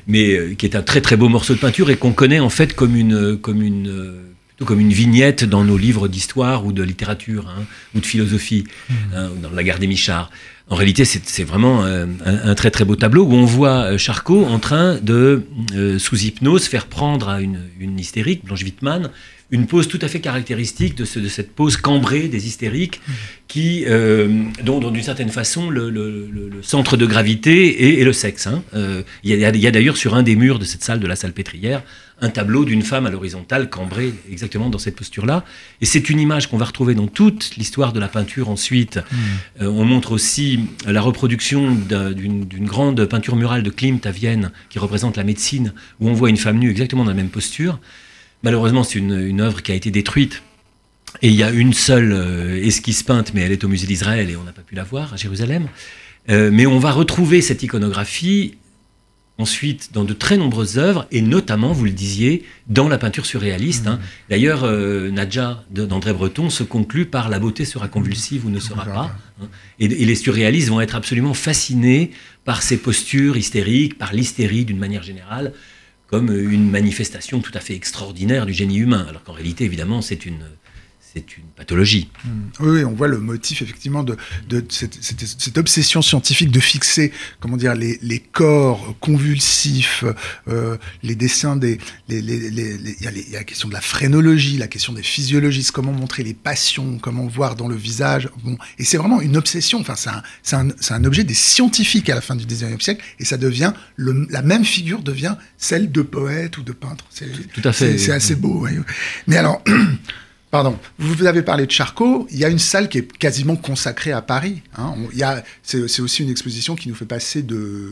mais 0.07 0.33
euh, 0.33 0.53
qui 0.55 0.65
est 0.65 0.75
un 0.75 0.81
très 0.81 1.01
très 1.01 1.17
beau 1.17 1.29
morceau 1.29 1.53
de 1.53 1.59
peinture 1.59 1.89
et 1.89 1.97
qu'on 1.97 2.13
connaît 2.13 2.39
en 2.39 2.49
fait 2.49 2.75
comme 2.75 2.95
une, 2.95 3.37
comme 3.37 3.61
une, 3.61 3.89
euh, 3.89 4.65
comme 4.65 4.79
une 4.79 4.93
vignette 4.93 5.43
dans 5.43 5.63
nos 5.63 5.77
livres 5.77 6.07
d'histoire 6.07 6.65
ou 6.65 6.71
de 6.71 6.83
littérature 6.83 7.47
hein, 7.49 7.63
ou 7.95 7.99
de 7.99 8.05
philosophie, 8.05 8.65
mmh. 8.89 8.93
hein, 9.15 9.29
dans 9.41 9.51
La 9.51 9.63
Gare 9.63 9.79
des 9.79 9.87
Michards. 9.87 10.31
En 10.67 10.75
réalité, 10.75 11.05
c'est 11.05 11.43
vraiment 11.43 11.83
un, 11.85 12.55
très 12.55 12.71
très 12.71 12.85
beau 12.85 12.95
tableau 12.95 13.23
où 13.23 13.33
on 13.33 13.45
voit 13.45 13.99
Charcot 13.99 14.45
en 14.45 14.57
train 14.57 14.95
de, 14.99 15.43
sous 15.99 16.17
hypnose, 16.23 16.65
faire 16.65 16.87
prendre 16.87 17.29
à 17.29 17.39
une, 17.39 17.59
une 17.79 17.99
hystérique, 17.99 18.43
Blanche 18.43 18.63
Wittmann, 18.63 19.11
une 19.51 19.67
pose 19.67 19.87
tout 19.87 19.99
à 20.01 20.07
fait 20.07 20.19
caractéristique 20.19 20.95
de, 20.95 21.05
ce, 21.05 21.19
de 21.19 21.27
cette 21.27 21.53
pose 21.53 21.77
cambrée 21.77 22.27
des 22.27 22.47
hystériques, 22.47 23.01
qui, 23.47 23.85
euh, 23.87 24.43
dont, 24.63 24.79
d'une 24.79 25.03
certaine 25.03 25.29
façon 25.29 25.69
le, 25.69 26.51
centre 26.61 26.97
de 26.97 27.05
gravité 27.05 27.99
est, 27.99 28.03
le 28.03 28.13
sexe. 28.13 28.47
Hein. 28.47 28.63
Euh, 28.73 29.03
il 29.23 29.35
y 29.35 29.45
a, 29.45 29.71
d'ailleurs 29.71 29.97
sur 29.97 30.15
un 30.15 30.23
des 30.23 30.35
murs 30.35 30.59
de 30.59 30.65
cette 30.65 30.83
salle 30.83 30.99
de 30.99 31.07
la 31.07 31.15
salle 31.15 31.33
pétrière 31.33 31.83
un 32.21 32.29
tableau 32.29 32.63
d'une 32.63 32.81
femme 32.81 33.05
à 33.05 33.09
l'horizontale 33.09 33.69
cambrée 33.69 34.13
exactement 34.31 34.69
dans 34.69 34.77
cette 34.77 34.95
posture-là. 34.95 35.43
Et 35.81 35.85
c'est 35.85 36.09
une 36.09 36.19
image 36.19 36.47
qu'on 36.47 36.57
va 36.57 36.65
retrouver 36.65 36.95
dans 36.95 37.07
toute 37.07 37.57
l'histoire 37.57 37.91
de 37.91 37.99
la 37.99 38.07
peinture 38.07 38.49
ensuite. 38.49 38.97
Mmh. 38.97 39.17
Euh, 39.63 39.67
on 39.67 39.83
montre 39.83 40.13
aussi 40.13 40.61
la 40.87 41.01
reproduction 41.01 41.75
d'une 41.75 42.65
grande 42.65 43.03
peinture 43.05 43.35
murale 43.35 43.63
de 43.63 43.69
Klimt 43.69 44.05
à 44.05 44.11
Vienne 44.11 44.51
qui 44.69 44.79
représente 44.79 45.17
la 45.17 45.23
médecine, 45.23 45.73
où 45.99 46.07
on 46.07 46.13
voit 46.13 46.29
une 46.29 46.37
femme 46.37 46.57
nue 46.57 46.71
exactement 46.71 47.03
dans 47.03 47.11
la 47.11 47.15
même 47.15 47.29
posture. 47.29 47.79
Malheureusement, 48.45 48.83
c'est 48.83 48.99
une, 48.99 49.41
œuvre 49.41 49.63
qui 49.63 49.71
a 49.71 49.75
été 49.75 49.89
détruite. 49.89 50.43
Et 51.23 51.29
il 51.29 51.33
y 51.33 51.41
a 51.41 51.49
une 51.49 51.73
seule 51.73 52.13
euh, 52.13 52.63
esquisse 52.63 53.01
peinte, 53.01 53.33
mais 53.33 53.41
elle 53.41 53.51
est 53.51 53.63
au 53.63 53.67
musée 53.67 53.87
d'Israël 53.87 54.29
et 54.29 54.35
on 54.35 54.43
n'a 54.43 54.51
pas 54.51 54.61
pu 54.61 54.75
la 54.75 54.83
voir 54.83 55.11
à 55.15 55.17
Jérusalem. 55.17 55.67
Euh, 56.29 56.51
mais 56.53 56.67
on 56.67 56.77
va 56.77 56.91
retrouver 56.91 57.41
cette 57.41 57.63
iconographie 57.63 58.57
ensuite 59.39 59.93
dans 59.93 60.03
de 60.03 60.13
très 60.13 60.37
nombreuses 60.37 60.77
œuvres, 60.77 61.07
et 61.11 61.23
notamment, 61.23 61.73
vous 61.73 61.85
le 61.85 61.91
disiez, 61.91 62.43
dans 62.67 62.87
la 62.87 62.99
peinture 62.99 63.25
surréaliste. 63.25 63.87
Hein. 63.87 63.95
Mmh. 63.95 64.29
D'ailleurs, 64.29 64.63
euh, 64.63 65.09
Nadja 65.09 65.63
d'André 65.71 66.13
Breton 66.13 66.51
se 66.51 66.61
conclut 66.61 67.07
par 67.07 67.29
La 67.29 67.39
beauté 67.39 67.65
sera 67.65 67.87
convulsive 67.87 68.45
ou 68.45 68.51
ne 68.51 68.59
sera 68.59 68.85
pas. 68.85 69.17
Hein. 69.41 69.47
Et, 69.79 69.85
et, 69.85 70.05
les 70.05 70.15
surréalistes 70.15 70.69
vont 70.69 70.81
être 70.81 70.95
absolument 70.95 71.33
fascinés 71.33 72.11
par 72.43 72.61
ces 72.61 72.77
postures 72.77 73.37
hystériques, 73.37 73.97
par 73.97 74.13
l'hystérie 74.13 74.65
d'une 74.65 74.77
manière 74.77 75.01
générale 75.01 75.51
comme 76.07 76.31
une 76.31 76.69
manifestation 76.69 77.39
tout 77.39 77.51
à 77.53 77.59
fait 77.59 77.73
extraordinaire 77.73 78.45
du 78.45 78.53
génie 78.53 78.77
humain, 78.77 79.05
alors 79.09 79.23
qu'en 79.23 79.33
réalité, 79.33 79.63
évidemment, 79.65 80.01
c'est 80.01 80.25
une, 80.25 80.45
c'est 81.15 81.37
une 81.37 81.45
pathologie. 81.55 82.09
Hmm. 82.25 82.49
Oui, 82.59 82.83
on 82.83 82.91
voit 82.91 83.07
le 83.07 83.19
motif 83.19 83.61
effectivement 83.61 84.03
de, 84.03 84.17
cette, 84.69 85.57
obsession 85.57 86.01
scientifique 86.01 86.51
de 86.51 86.59
fixer, 86.59 87.13
comment 87.39 87.55
dire, 87.55 87.73
les, 87.73 88.19
corps 88.19 88.95
convulsifs, 88.99 90.03
euh, 90.47 90.77
les 91.03 91.15
dessins 91.15 91.55
des, 91.55 91.77
il 92.09 92.99
y, 93.01 93.07
a 93.07 93.37
la 93.37 93.43
question 93.43 93.69
de 93.69 93.73
la 93.73 93.81
phrénologie, 93.81 94.57
la 94.57 94.67
question 94.67 94.91
des 94.91 95.03
physiologistes, 95.03 95.71
comment 95.71 95.93
montrer 95.93 96.23
les 96.23 96.33
passions, 96.33 96.97
comment 96.99 97.27
voir 97.27 97.55
dans 97.55 97.67
le 97.67 97.75
visage. 97.75 98.29
Bon, 98.43 98.57
et 98.77 98.83
c'est 98.83 98.97
vraiment 98.97 99.21
une 99.21 99.37
obsession. 99.37 99.79
Enfin, 99.79 99.95
c'est 100.43 100.55
un, 100.55 100.67
un, 100.89 101.03
objet 101.05 101.23
des 101.23 101.33
scientifiques 101.33 102.09
à 102.09 102.15
la 102.15 102.21
fin 102.21 102.35
du 102.35 102.45
19e 102.45 102.81
siècle, 102.81 103.03
et 103.19 103.25
ça 103.25 103.37
devient 103.37 103.71
la 103.97 104.41
même 104.41 104.65
figure 104.65 105.01
devient 105.01 105.35
celle 105.57 105.91
de 105.91 106.01
poète 106.01 106.57
ou 106.57 106.63
de 106.63 106.73
peintre. 106.73 107.05
Tout 107.53 107.61
à 107.63 107.71
fait. 107.71 107.97
C'est 107.97 108.11
assez 108.11 108.35
beau. 108.35 108.67
Mais 109.27 109.37
alors. 109.37 109.63
Pardon, 110.51 110.77
vous 110.99 111.25
avez 111.25 111.41
parlé 111.41 111.65
de 111.65 111.71
Charcot, 111.71 112.27
il 112.31 112.37
y 112.37 112.45
a 112.45 112.49
une 112.49 112.59
salle 112.59 112.87
qui 112.87 112.99
est 112.99 113.17
quasiment 113.17 113.55
consacrée 113.55 114.11
à 114.11 114.21
Paris. 114.21 114.61
Hein. 114.77 114.93
c'est, 115.63 115.99
aussi 115.99 116.23
une 116.23 116.29
exposition 116.29 116.75
qui 116.75 116.87
nous 116.87 116.95
fait 116.95 117.05
passer 117.05 117.41
de, 117.41 117.91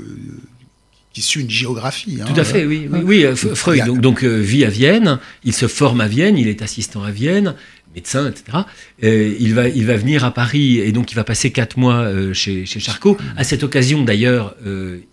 qui 1.13 1.21
suit 1.21 1.41
une 1.41 1.49
géographie. 1.49 2.19
Hein. 2.21 2.25
Tout 2.25 2.39
à 2.39 2.43
fait, 2.43 2.65
oui. 2.65 2.89
oui, 2.91 3.23
euh, 3.23 3.35
Freud 3.35 3.99
donc, 3.99 4.23
euh, 4.23 4.37
vit 4.37 4.65
à 4.65 4.69
Vienne, 4.69 5.19
il 5.43 5.53
se 5.53 5.67
forme 5.67 6.01
à 6.01 6.07
Vienne, 6.07 6.37
il 6.37 6.47
est 6.47 6.63
assistant 6.63 7.03
à 7.03 7.11
Vienne, 7.11 7.53
médecin, 7.93 8.27
etc. 8.27 8.57
Euh, 9.03 9.35
il, 9.39 9.53
va, 9.53 9.69
il 9.69 9.85
va 9.85 9.95
venir 9.95 10.25
à 10.25 10.33
Paris 10.33 10.79
et 10.79 10.91
donc 10.91 11.11
il 11.11 11.15
va 11.15 11.23
passer 11.23 11.51
quatre 11.51 11.77
mois 11.77 12.11
chez, 12.33 12.65
chez, 12.65 12.79
Charcot. 12.79 13.15
À 13.37 13.43
cette 13.43 13.61
occasion, 13.61 14.03
d'ailleurs, 14.03 14.55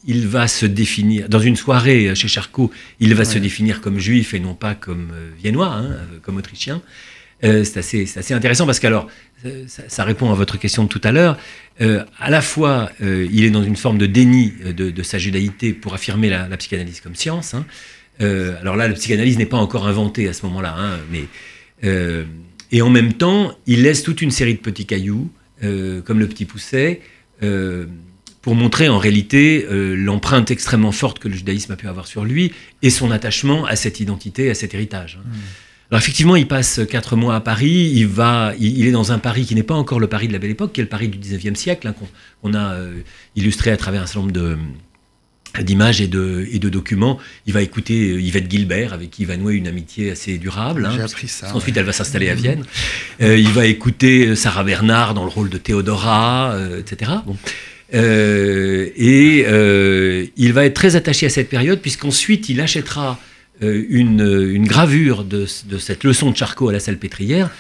il 0.07 0.27
va 0.27 0.49
se 0.49 0.65
définir, 0.65 1.29
dans 1.29 1.41
une 1.41 1.57
soirée 1.57 2.15
chez 2.15 2.29
Charcot, 2.29 2.71
il 2.99 3.15
va 3.15 3.27
se 3.27 3.39
définir 3.39 3.83
comme 3.83 3.99
juif 3.99 4.33
et 4.33 4.41
non 4.41 4.55
pas 4.55 4.75
comme 4.75 5.13
viennois, 5.43 5.75
hein, 5.75 5.97
comme 6.23 6.39
autrichien. 6.39 6.81
Euh, 7.45 7.65
c'est 7.65 7.79
assez, 7.79 8.35
intéressant 8.35 8.67
parce 8.67 8.81
qu'alors, 8.81 9.09
euh, 9.47 9.65
ça, 9.67 9.85
ça, 9.89 10.05
répond 10.05 10.31
à 10.31 10.35
votre 10.35 10.59
question 10.59 10.85
de 10.85 10.89
tout 10.89 11.01
à 11.05 11.13
l'heure. 11.13 11.39
Euh, 11.81 12.05
à 12.19 12.31
la 12.31 12.43
fois, 12.43 12.91
il 13.01 13.45
est 13.45 13.51
dans 13.51 13.63
une 13.63 13.77
forme 13.77 13.99
de 13.99 14.07
déni 14.07 14.53
de, 14.77 15.03
sa 15.03 15.19
judaïté 15.19 15.73
pour 15.73 15.95
affirmer 15.95 16.29
la, 16.29 16.49
la 16.49 16.57
psychanalyse 16.59 17.01
comme 17.01 17.15
science. 17.15 17.55
Hein. 17.55 17.65
alors 18.21 18.77
là, 18.77 18.87
la 18.89 18.95
psychanalyse 18.95 19.39
n'est 19.39 19.47
pas 19.47 19.57
encore 19.57 19.87
inventée 19.87 20.29
à 20.29 20.35
ce 20.35 20.45
moment-là, 20.47 20.75
hein, 20.79 20.99
mais 21.11 21.25
et 22.73 22.83
en 22.83 22.91
même 22.91 23.15
temps, 23.15 23.57
il 23.67 23.83
laisse 23.83 24.03
toute 24.03 24.21
une 24.21 24.31
série 24.31 24.55
de 24.55 24.61
petits 24.61 24.85
cailloux, 24.85 25.31
comme 25.63 26.19
le 26.19 26.29
petit 26.29 26.45
pousset, 26.45 27.01
pour 28.43 28.55
montrer 28.55 28.91
en 28.91 28.99
réalité 28.99 29.67
l'empreinte 29.71 30.51
extrêmement 30.51 30.93
forte 30.93 31.19
que 31.19 31.29
le 31.29 31.35
judaïsme 31.35 31.73
a 31.73 31.77
pu 31.77 31.89
avoir 31.89 32.07
sur 32.07 32.27
lui 32.27 32.53
et 32.83 32.91
son 32.91 33.11
attachement 33.11 33.65
à 33.65 33.75
cette 33.75 34.01
identité, 34.01 34.51
à 34.51 34.55
cet 34.55 34.75
héritage. 34.75 35.19
Hein. 35.19 35.27
Mmh. 35.27 35.39
Alors 35.91 36.01
effectivement, 36.01 36.37
il 36.37 36.47
passe 36.47 36.81
quatre 36.89 37.17
mois 37.17 37.35
à 37.35 37.41
Paris. 37.41 37.91
Il 37.95 38.07
va, 38.07 38.53
il, 38.61 38.87
est 38.87 38.93
dans 38.93 39.11
un 39.11 39.19
Paris 39.19 39.45
qui 39.45 39.57
n'est 39.57 39.65
pas 39.65 39.75
encore 39.75 39.99
le 39.99 40.07
Paris 40.07 40.29
de 40.29 40.33
la 40.33 40.39
Belle 40.39 40.53
Époque, 40.53 40.73
qui 40.73 40.81
est 40.81 40.85
le 40.85 40.89
Paris 40.89 41.09
du 41.09 41.19
19e 41.19 41.57
siècle, 41.57 41.89
hein, 41.89 41.95
qu'on 42.43 42.55
a 42.55 42.75
euh, 42.75 43.01
illustré 43.35 43.73
à 43.73 43.77
travers 43.77 44.03
un 44.03 44.07
certain 44.07 44.21
nombre 44.21 44.33
de 44.33 44.57
d'images 45.59 46.01
et 46.01 46.07
de, 46.07 46.47
et 46.53 46.61
de 46.61 46.69
documents. 46.69 47.19
Il 47.47 47.53
va 47.53 47.61
écouter 47.61 48.13
euh, 48.13 48.21
Yvette 48.21 48.49
Gilbert, 48.49 48.93
avec 48.93 49.11
qui 49.11 49.23
il 49.23 49.25
va 49.27 49.37
nouer 49.37 49.55
une 49.55 49.67
amitié 49.67 50.13
assez 50.13 50.39
durable. 50.39 50.87
Hein, 50.87 50.93
J'ai 50.95 51.03
appris 51.03 51.27
ça. 51.27 51.53
Ensuite, 51.57 51.77
elle 51.77 51.87
va 51.87 51.93
s'installer 51.93 52.31
à 52.31 52.35
Vienne. 52.35 52.65
Euh, 53.21 53.37
il 53.37 53.49
va 53.49 53.67
écouter 53.67 54.37
Sarah 54.37 54.63
Bernard 54.63 55.15
dans 55.15 55.25
le 55.25 55.31
rôle 55.31 55.51
de 55.51 55.59
Théodora, 55.59 56.57
etc. 56.79 57.11
Bon. 57.27 57.37
et 57.93 59.45
il 60.37 60.53
va 60.53 60.67
être 60.67 60.75
très 60.75 60.95
attaché 60.95 61.27
à 61.27 61.31
cette 61.31 61.49
période, 61.49 61.81
puisqu'ensuite, 61.81 62.49
il 62.49 62.61
achètera 62.61 63.19
euh, 63.63 63.85
une, 63.91 64.67
gravure 64.67 65.25
de, 65.25 65.45
cette 65.47 66.05
leçon 66.05 66.31
de 66.31 66.37
Charcot 66.37 66.71
à 66.71 66.73
la 66.73 66.81
salpêtrière, 66.81 67.51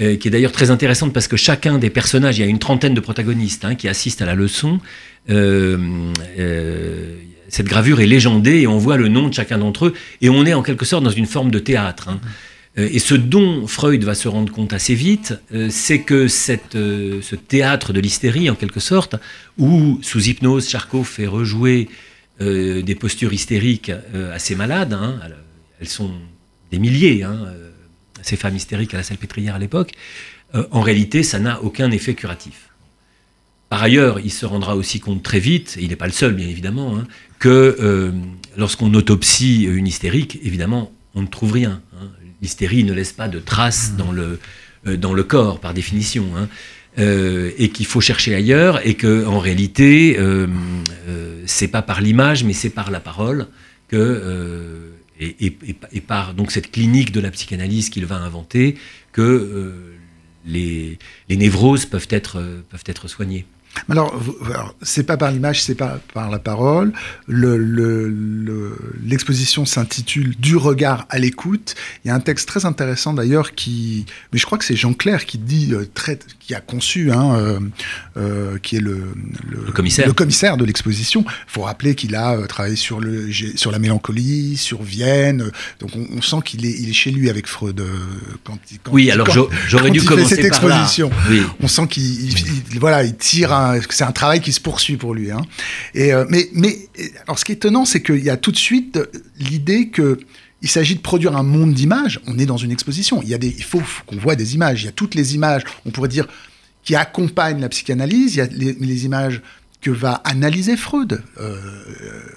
euh, 0.00 0.16
qui 0.16 0.28
est 0.28 0.30
d'ailleurs 0.30 0.52
très 0.52 0.70
intéressante 0.70 1.12
parce 1.12 1.26
que 1.26 1.36
chacun 1.36 1.78
des 1.78 1.90
personnages, 1.90 2.38
il 2.38 2.42
y 2.42 2.44
a 2.44 2.48
une 2.48 2.60
trentaine 2.60 2.94
de 2.94 3.00
protagonistes 3.00 3.64
hein, 3.64 3.74
qui 3.74 3.88
assistent 3.88 4.22
à 4.22 4.26
la 4.26 4.36
leçon. 4.36 4.78
Euh, 5.28 5.76
cette 7.48 7.66
gravure 7.66 8.00
est 8.00 8.06
légendée 8.06 8.60
et 8.60 8.66
on 8.68 8.78
voit 8.78 8.96
le 8.96 9.08
nom 9.08 9.28
de 9.28 9.34
chacun 9.34 9.58
d'entre 9.58 9.86
eux 9.86 9.94
et 10.20 10.30
on 10.30 10.46
est 10.46 10.54
en 10.54 10.62
quelque 10.62 10.84
sorte 10.84 11.02
dans 11.02 11.10
une 11.10 11.26
forme 11.26 11.50
de 11.50 11.58
théâtre. 11.58 12.08
Hein. 12.08 12.20
Et 12.76 13.00
ce 13.00 13.16
dont 13.16 13.66
Freud 13.66 14.04
va 14.04 14.14
se 14.14 14.28
rendre 14.28 14.52
compte 14.52 14.72
assez 14.72 14.94
vite, 14.94 15.34
c'est 15.70 16.02
que 16.02 16.28
cette, 16.28 16.74
ce 16.74 17.34
théâtre 17.34 17.92
de 17.92 17.98
l'hystérie, 17.98 18.48
en 18.48 18.54
quelque 18.54 18.78
sorte, 18.78 19.16
où 19.58 19.98
sous 20.02 20.28
hypnose 20.28 20.68
Charcot 20.68 21.02
fait 21.02 21.26
rejouer 21.26 21.88
euh, 22.42 22.80
des 22.80 22.94
postures 22.94 23.34
hystériques 23.34 23.90
euh, 24.14 24.34
assez 24.34 24.54
malades. 24.54 24.94
Hein. 24.94 25.20
Elles 25.78 25.88
sont 25.88 26.10
des 26.70 26.78
milliers, 26.78 27.22
hein, 27.22 27.36
euh, 27.48 27.70
ces 28.22 28.36
femmes 28.36 28.56
hystériques 28.56 28.94
à 28.94 28.96
la 28.96 29.02
salpêtrière 29.02 29.56
à 29.56 29.58
l'époque. 29.58 29.92
en 30.54 30.80
réalité, 30.80 31.22
ça 31.22 31.38
n'a 31.38 31.62
aucun 31.62 31.90
effet 31.90 32.14
curatif. 32.14 32.70
Par 33.68 33.82
ailleurs, 33.82 34.20
il 34.20 34.32
se 34.32 34.46
rendra 34.46 34.74
aussi 34.74 35.00
compte 35.00 35.22
très 35.22 35.38
vite, 35.38 35.76
et 35.78 35.82
il 35.82 35.90
n'est 35.90 35.96
pas 35.96 36.06
le 36.06 36.12
seul 36.12 36.32
bien 36.32 36.48
évidemment, 36.48 36.96
hein, 36.96 37.06
que 37.38 38.12
lorsqu'on 38.56 38.92
autopsie 38.94 39.62
une 39.62 39.86
hystérique, 39.86 40.40
évidemment, 40.42 40.90
on 41.14 41.22
ne 41.22 41.28
trouve 41.28 41.52
rien. 41.52 41.80
L'hystérie 42.42 42.82
ne 42.82 42.92
laisse 42.92 43.12
pas 43.12 43.28
de 43.28 43.38
traces 43.38 43.92
dans 43.96 44.10
le, 44.10 44.40
dans 44.96 45.14
le 45.14 45.22
corps, 45.22 45.60
par 45.60 45.72
définition. 45.72 46.26
Euh, 46.98 47.52
et 47.56 47.68
qu'il 47.68 47.86
faut 47.86 48.00
chercher 48.00 48.34
ailleurs, 48.34 48.84
et 48.84 48.94
que 48.94 49.24
en 49.24 49.38
réalité, 49.38 50.16
euh, 50.18 50.48
euh, 51.06 51.40
c'est 51.46 51.68
pas 51.68 51.82
par 51.82 52.00
l'image, 52.00 52.42
mais 52.42 52.52
c'est 52.52 52.70
par 52.70 52.90
la 52.90 52.98
parole 52.98 53.46
que 53.86 54.90
et, 55.20 56.00
par 56.00 56.34
donc 56.34 56.50
cette 56.50 56.72
clinique 56.72 57.12
de 57.12 57.20
la 57.20 57.30
psychanalyse 57.30 57.90
qu'il 57.90 58.06
va 58.06 58.16
inventer 58.16 58.76
que 59.12 59.94
les, 60.44 60.98
névroses 61.28 61.86
peuvent 61.86 62.08
être 62.10 63.08
soignées. 63.08 63.46
Alors, 63.88 64.20
c'est 64.82 65.04
pas 65.04 65.16
par 65.16 65.30
l'image, 65.30 65.62
c'est 65.62 65.74
pas 65.74 66.00
par 66.14 66.30
la 66.30 66.38
parole. 66.38 66.92
L'exposition 67.28 69.62
le, 69.62 69.66
s'intitule 69.66 70.36
Du 70.36 70.56
regard 70.56 71.06
à 71.08 71.18
l'écoute. 71.18 71.74
Il 72.04 72.08
y 72.08 72.10
a 72.10 72.14
un 72.14 72.20
texte 72.20 72.48
très 72.48 72.66
intéressant 72.66 73.12
d'ailleurs 73.12 73.54
qui, 73.54 74.06
mais 74.32 74.38
je 74.38 74.46
crois 74.46 74.58
que 74.58 74.64
c'est 74.64 74.76
Jean 74.76 74.92
Clair 74.92 75.26
qui 75.26 75.38
dit 75.38 75.70
euh, 75.72 75.88
très, 75.92 76.18
qui 76.38 76.54
a 76.54 76.60
conçu, 76.60 77.10
hein, 77.10 77.34
euh, 77.34 77.58
euh, 78.16 78.58
qui 78.58 78.76
est 78.76 78.80
le, 78.80 79.08
le, 79.48 79.72
commissaire. 79.72 80.06
le 80.06 80.12
commissaire 80.12 80.56
de 80.56 80.64
l'exposition. 80.64 81.24
Il 81.26 81.52
faut 81.52 81.62
rappeler 81.62 81.94
qu'il 81.94 82.14
a 82.14 82.46
travaillé 82.46 82.76
sur 82.76 83.00
le 83.00 83.30
sur 83.32 83.72
la 83.72 83.78
mélancolie, 83.78 84.56
sur 84.56 84.82
Vienne. 84.82 85.50
Donc 85.80 85.90
on, 85.94 86.22
sent 86.22 86.36
qu'il 86.44 86.66
est, 86.66 86.76
il 86.78 86.90
est 86.90 86.94
chez 86.94 87.10
lui 87.10 87.30
avec 87.30 87.46
Freud 87.46 87.82
quand, 88.44 88.58
quand 88.84 88.92
oui, 88.92 89.10
alors 89.10 89.26
j'aurais 89.68 89.90
dû 89.90 90.02
commencer 90.02 90.36
cette 90.36 90.44
exposition. 90.44 91.10
Oui. 91.28 91.42
On 91.60 91.68
sent 91.68 91.86
qu'il 91.88 92.34
voilà, 92.78 93.04
il 93.04 93.16
tire 93.16 93.52
c'est 93.90 94.04
un 94.04 94.12
travail 94.12 94.40
qui 94.40 94.52
se 94.52 94.60
poursuit 94.60 94.96
pour 94.96 95.14
lui. 95.14 95.30
Hein. 95.30 95.42
Et, 95.94 96.12
euh, 96.12 96.24
mais, 96.28 96.48
mais 96.52 96.78
alors 97.24 97.38
ce 97.38 97.44
qui 97.44 97.52
est 97.52 97.56
étonnant, 97.56 97.84
c'est 97.84 98.02
qu'il 98.02 98.22
y 98.22 98.30
a 98.30 98.36
tout 98.36 98.52
de 98.52 98.56
suite 98.56 98.98
l'idée 99.38 99.88
que 99.88 100.18
il 100.62 100.68
s'agit 100.68 100.94
de 100.94 101.00
produire 101.00 101.36
un 101.36 101.42
monde 101.42 101.72
d'images. 101.72 102.20
On 102.26 102.38
est 102.38 102.44
dans 102.44 102.58
une 102.58 102.70
exposition. 102.70 103.22
Il, 103.22 103.28
y 103.28 103.34
a 103.34 103.38
des, 103.38 103.48
il 103.48 103.64
faut, 103.64 103.82
qu'on 104.06 104.16
voit 104.16 104.36
des 104.36 104.54
images. 104.54 104.82
Il 104.82 104.86
y 104.86 104.88
a 104.88 104.92
toutes 104.92 105.14
les 105.14 105.34
images, 105.34 105.62
on 105.86 105.90
pourrait 105.90 106.08
dire, 106.08 106.26
qui 106.84 106.94
accompagnent 106.94 107.60
la 107.60 107.70
psychanalyse. 107.70 108.34
Il 108.34 108.38
y 108.38 108.42
a 108.42 108.46
les 108.46 109.04
images 109.06 109.40
que 109.80 109.90
va 109.90 110.14
analyser 110.24 110.76
Freud. 110.76 111.22
Euh, 111.40 111.56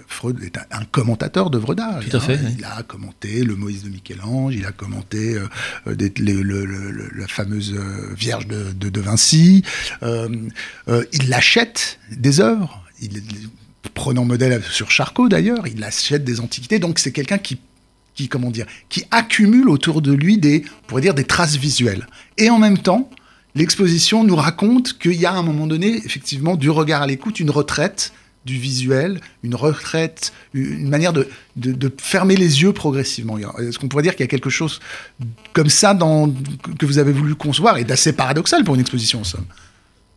Freud 0.08 0.42
est 0.44 0.58
un, 0.58 0.86
commentateur 0.86 1.50
d'œuvres 1.50 1.76
d'art. 1.76 2.00
Tout 2.00 2.16
à 2.16 2.20
fait. 2.20 2.40
Il 2.58 2.64
a 2.64 2.84
commenté 2.84 3.44
le 3.44 3.56
Moïse 3.56 3.84
de 3.84 3.90
Michel-Ange, 3.90 4.56
il 4.56 4.66
a 4.66 4.72
commenté 4.72 5.36
euh, 5.36 5.48
euh, 5.88 7.10
la 7.16 7.28
fameuse 7.28 7.76
Vierge 8.16 8.48
de, 8.48 8.72
de, 8.72 9.02
Vinci. 9.02 9.64
il 10.02 11.34
achète 11.34 12.00
des 12.12 12.40
œuvres. 12.40 12.84
Il, 13.02 13.22
prenant 13.94 14.24
modèle 14.24 14.64
sur 14.72 14.92
Charcot 14.92 15.28
d'ailleurs, 15.28 15.68
il 15.68 15.84
achète 15.84 16.24
des 16.24 16.40
antiquités. 16.40 16.80
Donc 16.80 17.00
c'est 17.00 17.12
quelqu'un 17.12 17.38
qui 17.38 17.60
qui 18.16 18.28
comment 18.28 18.52
dire 18.52 18.68
qui 18.90 19.06
accumule 19.10 19.68
autour 19.70 20.02
de 20.04 20.14
lui 20.14 20.38
des 20.38 20.64
on 20.84 20.88
pourrait 20.88 21.02
dire 21.02 21.16
des 21.16 21.24
traces 21.24 21.56
visuelles 21.56 22.06
et 22.38 22.52
en 22.52 22.60
même 22.60 22.78
temps 22.78 23.10
l'exposition 23.56 24.24
nous 24.24 24.36
raconte 24.36 24.98
qu'il 24.98 25.14
y 25.14 25.26
a 25.26 25.32
à 25.32 25.36
un 25.36 25.44
moment 25.44 25.68
donné, 25.68 26.02
effectivement, 26.06 26.56
du 26.56 26.70
regard 26.70 27.02
à 27.02 27.08
l'écoute, 27.08 27.40
une 27.40 27.52
retraite 27.52 28.14
du 28.46 28.58
visuel, 28.58 29.22
une 29.44 29.56
retraite, 29.56 30.34
une 30.54 30.90
manière 30.90 31.14
de, 31.14 31.28
fermer 31.98 32.36
les 32.36 32.62
yeux 32.62 32.74
progressivement. 32.74 33.38
Est-ce 33.38 33.80
qu'on 33.80 33.88
pourrait 33.88 34.04
dire 34.04 34.16
qu'il 34.16 34.24
y 34.24 34.28
a 34.28 34.28
quelque 34.28 34.50
chose 34.50 34.80
comme 35.54 35.70
ça 35.70 35.94
dans, 35.94 36.30
que 36.78 36.86
vous 36.86 36.98
avez 36.98 37.14
voulu 37.14 37.36
concevoir 37.36 37.78
et 37.78 37.84
d'assez 37.86 38.14
paradoxal 38.14 38.64
pour 38.64 38.76
une 38.76 38.82
exposition 38.82 39.22
en 39.22 39.24
somme? 39.24 39.46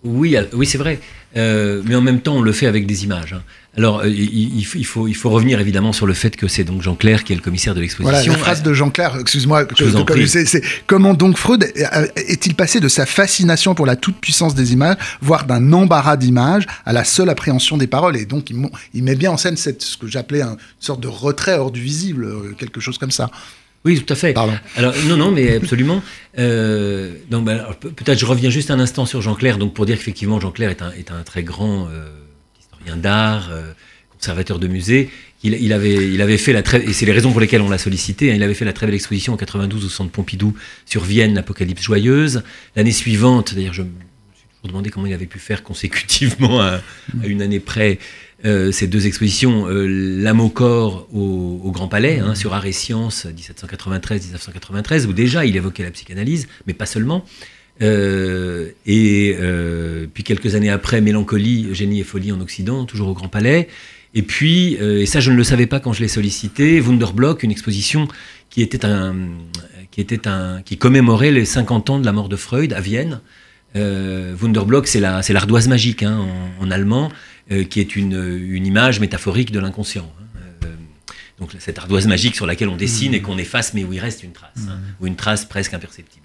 Oui, 0.05 0.37
oui 0.53 0.67
c'est 0.67 0.79
vrai. 0.79 1.01
Euh, 1.37 1.83
mais 1.85 1.95
en 1.95 2.01
même 2.01 2.21
temps, 2.21 2.37
on 2.37 2.41
le 2.41 2.53
fait 2.53 2.67
avec 2.67 2.87
des 2.87 3.05
images. 3.05 3.35
Hein. 3.35 3.43
Alors, 3.77 4.01
euh, 4.01 4.09
il, 4.09 4.65
faut, 4.65 5.07
il 5.07 5.15
faut 5.15 5.29
revenir 5.29 5.61
évidemment 5.61 5.93
sur 5.93 6.07
le 6.07 6.15
fait 6.15 6.35
que 6.35 6.49
c'est 6.49 6.65
donc 6.65 6.81
Jean 6.81 6.95
Clair 6.95 7.25
qui 7.25 7.35
est 7.35 7.37
le 7.37 7.43
commissaire 7.43 7.75
de 7.75 7.81
l'exposition. 7.81 8.11
Voilà, 8.11 8.27
la 8.27 8.39
phrase 8.39 8.63
de 8.63 8.73
Jean 8.73 8.89
Clair, 8.89 9.19
excuse-moi, 9.21 9.67
c'est 10.27 10.63
comment 10.87 11.13
donc 11.13 11.37
Freud 11.37 11.71
est-il 12.17 12.55
passé 12.55 12.81
de 12.81 12.89
sa 12.89 13.05
fascination 13.05 13.75
pour 13.75 13.85
la 13.85 13.97
toute-puissance 13.97 14.55
des 14.55 14.73
images, 14.73 14.97
voire 15.21 15.45
d'un 15.45 15.73
embarras 15.75 16.17
d'images, 16.17 16.65
à 16.87 16.95
la 16.95 17.05
seule 17.05 17.29
appréhension 17.29 17.77
des 17.77 17.87
paroles? 17.87 18.17
Et 18.17 18.25
donc, 18.25 18.49
il, 18.95 19.03
met 19.03 19.15
bien 19.15 19.31
en 19.31 19.37
scène 19.37 19.59
cette, 19.59 19.83
ce 19.83 19.99
que 19.99 20.07
j'appelais 20.07 20.41
une 20.41 20.57
sorte 20.81 21.01
de 21.01 21.09
retrait 21.09 21.59
hors 21.59 21.71
du 21.71 21.83
visible, 21.83 22.25
euh, 22.25 22.55
quelque 22.57 22.81
chose 22.81 22.97
comme 22.97 23.11
ça. 23.11 23.31
Oui, 23.87 24.03
tout 24.03 24.13
à 24.13 24.17
fait. 24.17 24.33
Pardon. 24.33 24.53
Alors, 24.77 24.93
non, 25.07 25.17
non, 25.17 25.31
mais 25.31 25.55
absolument. 25.55 26.03
Euh, 26.41 27.13
donc, 27.31 27.45
ben, 27.45 27.65
peut-être 27.81 28.19
je 28.19 28.27
reviens 28.27 28.51
juste 28.51 28.73
un 28.73 28.81
instant 28.81 29.07
sur 29.07 29.23
Jean 29.23 29.37
Clair, 29.37 29.59
donc 29.59 29.75
pour 29.75 29.87
dire 29.87 29.97
qu'effectivement 29.97 30.41
Jean 30.41 30.51
Clair 30.51 30.71
est 30.71 30.83
un, 30.83 30.91
est 30.91 31.13
un 31.13 31.23
très 31.23 31.45
grand 31.45 31.87
euh, 31.89 32.09
historien 32.61 32.97
d'art, 32.97 33.51
euh, 33.53 33.73
conservateur 34.11 34.59
de 34.59 34.67
musée. 34.67 35.09
Il, 35.45 35.55
il 35.55 35.73
avait, 35.73 35.95
il 36.13 36.21
avait 36.21 36.37
fait 36.37 36.53
la 36.53 36.65
très, 36.65 36.83
et 36.85 36.93
c'est 36.93 37.07
les 37.07 37.13
raisons 37.13 37.31
pour 37.31 37.41
lesquelles 37.41 37.61
on 37.63 37.71
l'a 37.71 37.79
sollicité. 37.79 38.33
hein, 38.33 38.35
il 38.35 38.43
avait 38.43 38.55
fait 38.55 38.65
la 38.65 38.73
très 38.73 38.87
belle 38.87 38.97
exposition 38.97 39.35
en 39.35 39.37
92 39.37 39.85
au 39.85 39.89
Centre 39.89 40.11
Pompidou 40.11 40.55
sur 40.85 41.05
Vienne, 41.05 41.35
l'Apocalypse 41.35 41.83
joyeuse. 41.83 42.43
L'année 42.75 42.91
suivante, 42.91 43.55
d'ailleurs, 43.55 43.73
je 43.75 43.83
me 43.83 43.89
suis 44.35 44.47
toujours 44.57 44.69
demandé 44.69 44.91
comment 44.91 45.07
il 45.07 45.15
avait 45.15 45.27
pu 45.27 45.39
faire 45.39 45.63
consécutivement 45.63 46.61
à, 46.61 46.81
à 47.23 47.27
une 47.27 47.41
année 47.41 47.61
près 47.61 48.01
euh, 48.45 48.71
ces 48.71 48.87
deux 48.87 49.07
expositions, 49.07 49.67
euh, 49.69 49.87
L'âme 49.87 50.41
au 50.41 50.51
corps 50.51 51.09
au, 51.13 51.61
au 51.65 51.71
Grand 51.71 51.89
Palais, 51.89 52.19
hein, 52.19 52.35
sur 52.35 52.55
Art 52.55 52.67
et 52.67 52.73
Sciences, 52.73 53.27
1793-1993, 53.27 55.07
où 55.07 55.13
déjà 55.13 55.47
il 55.47 55.57
évoquait 55.57 55.85
la 55.85 55.91
psychanalyse, 55.91 56.47
mais 56.67 56.75
pas 56.75 56.87
seulement. 56.87 57.25
Euh, 57.83 58.71
et 58.87 59.37
euh, 59.39 60.07
puis 60.13 60.25
quelques 60.25 60.55
années 60.55 60.71
après, 60.71 61.01
Mélancolie, 61.01 61.75
Génie 61.75 62.01
et 62.01 62.05
Folie 62.05 62.33
en 62.33 62.41
Occident, 62.41 62.85
toujours 62.85 63.09
au 63.09 63.15
Grand 63.15 63.29
Palais. 63.29 63.69
Et 64.15 64.23
puis, 64.23 64.79
euh, 64.81 65.01
et 65.01 65.07
ça 65.07 65.21
je 65.21 65.31
ne 65.31 65.37
le 65.37 65.45
savais 65.45 65.67
pas 65.67 65.81
quand 65.81 65.93
je 65.93 66.01
l'ai 66.01 66.09
sollicité, 66.09 66.81
Wunderblock, 66.81 67.43
une 67.43 67.51
exposition 67.51 68.09
qui 68.49 68.63
était 68.63 68.87
un, 68.87 69.15
qui 69.91 70.01
était 70.01 70.27
un, 70.27 70.63
qui 70.63 70.79
commémorait 70.79 71.31
les 71.31 71.45
50 71.45 71.91
ans 71.91 71.99
de 71.99 72.07
la 72.07 72.13
mort 72.13 72.29
de 72.29 72.37
Freud 72.37 72.73
à 72.73 72.81
Vienne. 72.81 73.21
Euh, 73.75 74.35
Wunderblock, 74.41 74.87
c'est 74.87 75.01
la, 75.01 75.21
l'ardoise 75.29 75.69
magique 75.69 76.03
hein, 76.03 76.27
en, 76.61 76.65
en 76.65 76.71
allemand, 76.71 77.11
euh, 77.11 77.13
qui 77.65 77.81
est 77.81 77.97
une, 77.97 78.39
une 78.41 78.67
image 78.67 78.99
métaphorique 79.01 79.53
de 79.53 79.59
l'inconscient. 79.61 80.11
hein. 80.21 80.41
Euh, 80.65 80.69
donc 81.39 81.51
cette 81.59 81.79
ardoise 81.79 82.07
magique 82.07 82.35
sur 82.35 82.47
laquelle 82.47 82.69
on 82.69 82.77
dessine 82.77 83.13
et 83.15 83.21
qu'on 83.23 83.39
efface, 83.39 83.75
mais 83.75 83.85
où 83.85 83.93
il 83.93 84.01
reste 84.01 84.23
une 84.23 84.33
trace, 84.33 84.51
hein, 84.69 84.79
ou 85.01 85.07
une 85.07 85.17
trace 85.17 85.45
presque 85.45 85.75
imperceptible. 85.75 86.25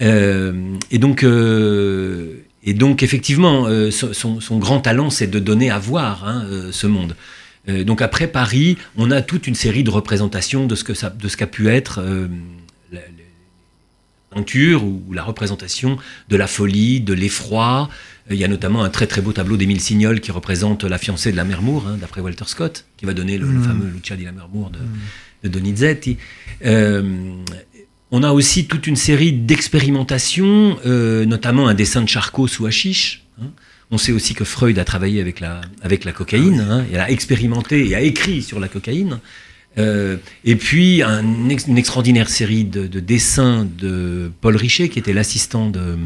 Euh, 0.00 0.74
et 0.90 0.98
donc, 0.98 1.22
euh, 1.22 2.42
et 2.64 2.74
donc 2.74 3.02
effectivement, 3.02 3.66
euh, 3.66 3.90
son, 3.90 4.40
son- 4.40 4.58
grand 4.58 4.80
talent, 4.80 5.10
c'est 5.10 5.26
de 5.26 5.38
donner 5.38 5.70
à 5.70 5.78
voir 5.78 6.26
hein, 6.26 6.44
euh, 6.50 6.72
ce 6.72 6.86
monde. 6.86 7.14
Euh, 7.68 7.84
donc 7.84 8.02
après 8.02 8.26
Paris, 8.26 8.76
on 8.96 9.10
a 9.12 9.22
toute 9.22 9.46
une 9.46 9.54
série 9.54 9.84
de 9.84 9.90
représentations 9.90 10.66
de 10.66 10.74
ce 10.74 11.36
qu'a 11.36 11.46
pu 11.46 11.68
être 11.68 12.00
euh, 12.02 12.26
peinture 14.32 14.82
ou, 14.84 15.12
la 15.12 15.22
représentation 15.22 15.98
de 16.28 16.36
la 16.36 16.46
folie, 16.46 17.00
de 17.00 17.14
l'effroi. 17.14 17.88
Euh, 18.30 18.34
Il 18.34 18.40
y 18.40 18.44
a 18.44 18.48
notamment 18.48 18.82
un 18.84 18.90
très 18.90 19.06
très 19.06 19.20
beau 19.20 19.32
tableau 19.32 19.56
d'Émile 19.56 19.80
Signol 19.80 20.20
qui 20.20 20.30
représente 20.30 20.84
la 20.84 20.98
fiancée 20.98 21.30
de 21.32 21.36
la 21.36 21.44
Mermour, 21.44 21.86
hein, 21.86 21.96
d'après 22.00 22.20
Walter 22.20 22.44
Scott, 22.46 22.84
qui 22.96 23.04
va 23.06 23.14
donner 23.14 23.36
le, 23.38 23.46
le 23.50 23.60
fameux 23.60 23.88
Lucia 23.88 24.16
di 24.16 24.24
la 24.24 24.32
Mermour 24.32 24.70
de, 24.70 24.78
de 25.44 25.48
Donizetti. 25.54 26.16
Euh, 26.64 27.02
on 28.14 28.22
a 28.22 28.30
aussi 28.32 28.66
toute 28.66 28.86
une 28.86 28.96
série 28.96 29.32
d'expérimentations, 29.32 30.78
euh, 30.86 31.24
notamment 31.24 31.66
un 31.68 31.74
dessin 31.74 32.02
de 32.02 32.08
Charcot 32.08 32.46
sous 32.48 32.66
hashish. 32.66 33.24
hein. 33.40 33.46
On 33.94 33.98
sait 33.98 34.12
aussi 34.12 34.32
que 34.34 34.44
Freud 34.44 34.78
a 34.78 34.84
travaillé 34.84 35.20
avec 35.20 35.38
la, 35.40 35.60
avec 35.82 36.04
la 36.04 36.12
cocaïne, 36.12 36.60
hein, 36.60 36.84
et 36.90 36.96
a 36.98 37.10
expérimenté 37.10 37.88
et 37.88 37.94
a 37.94 38.00
écrit 38.00 38.40
sur 38.42 38.58
la 38.60 38.68
cocaïne. 38.68 39.18
Euh, 39.78 40.18
et 40.44 40.56
puis 40.56 41.02
une 41.02 41.50
extraordinaire 41.78 42.28
série 42.28 42.64
de, 42.64 42.86
de 42.86 43.00
dessins 43.00 43.66
de 43.78 44.30
Paul 44.40 44.56
Richet, 44.56 44.88
qui 44.90 44.98
était 44.98 45.14
l'assistant 45.14 45.70
de, 45.70 45.96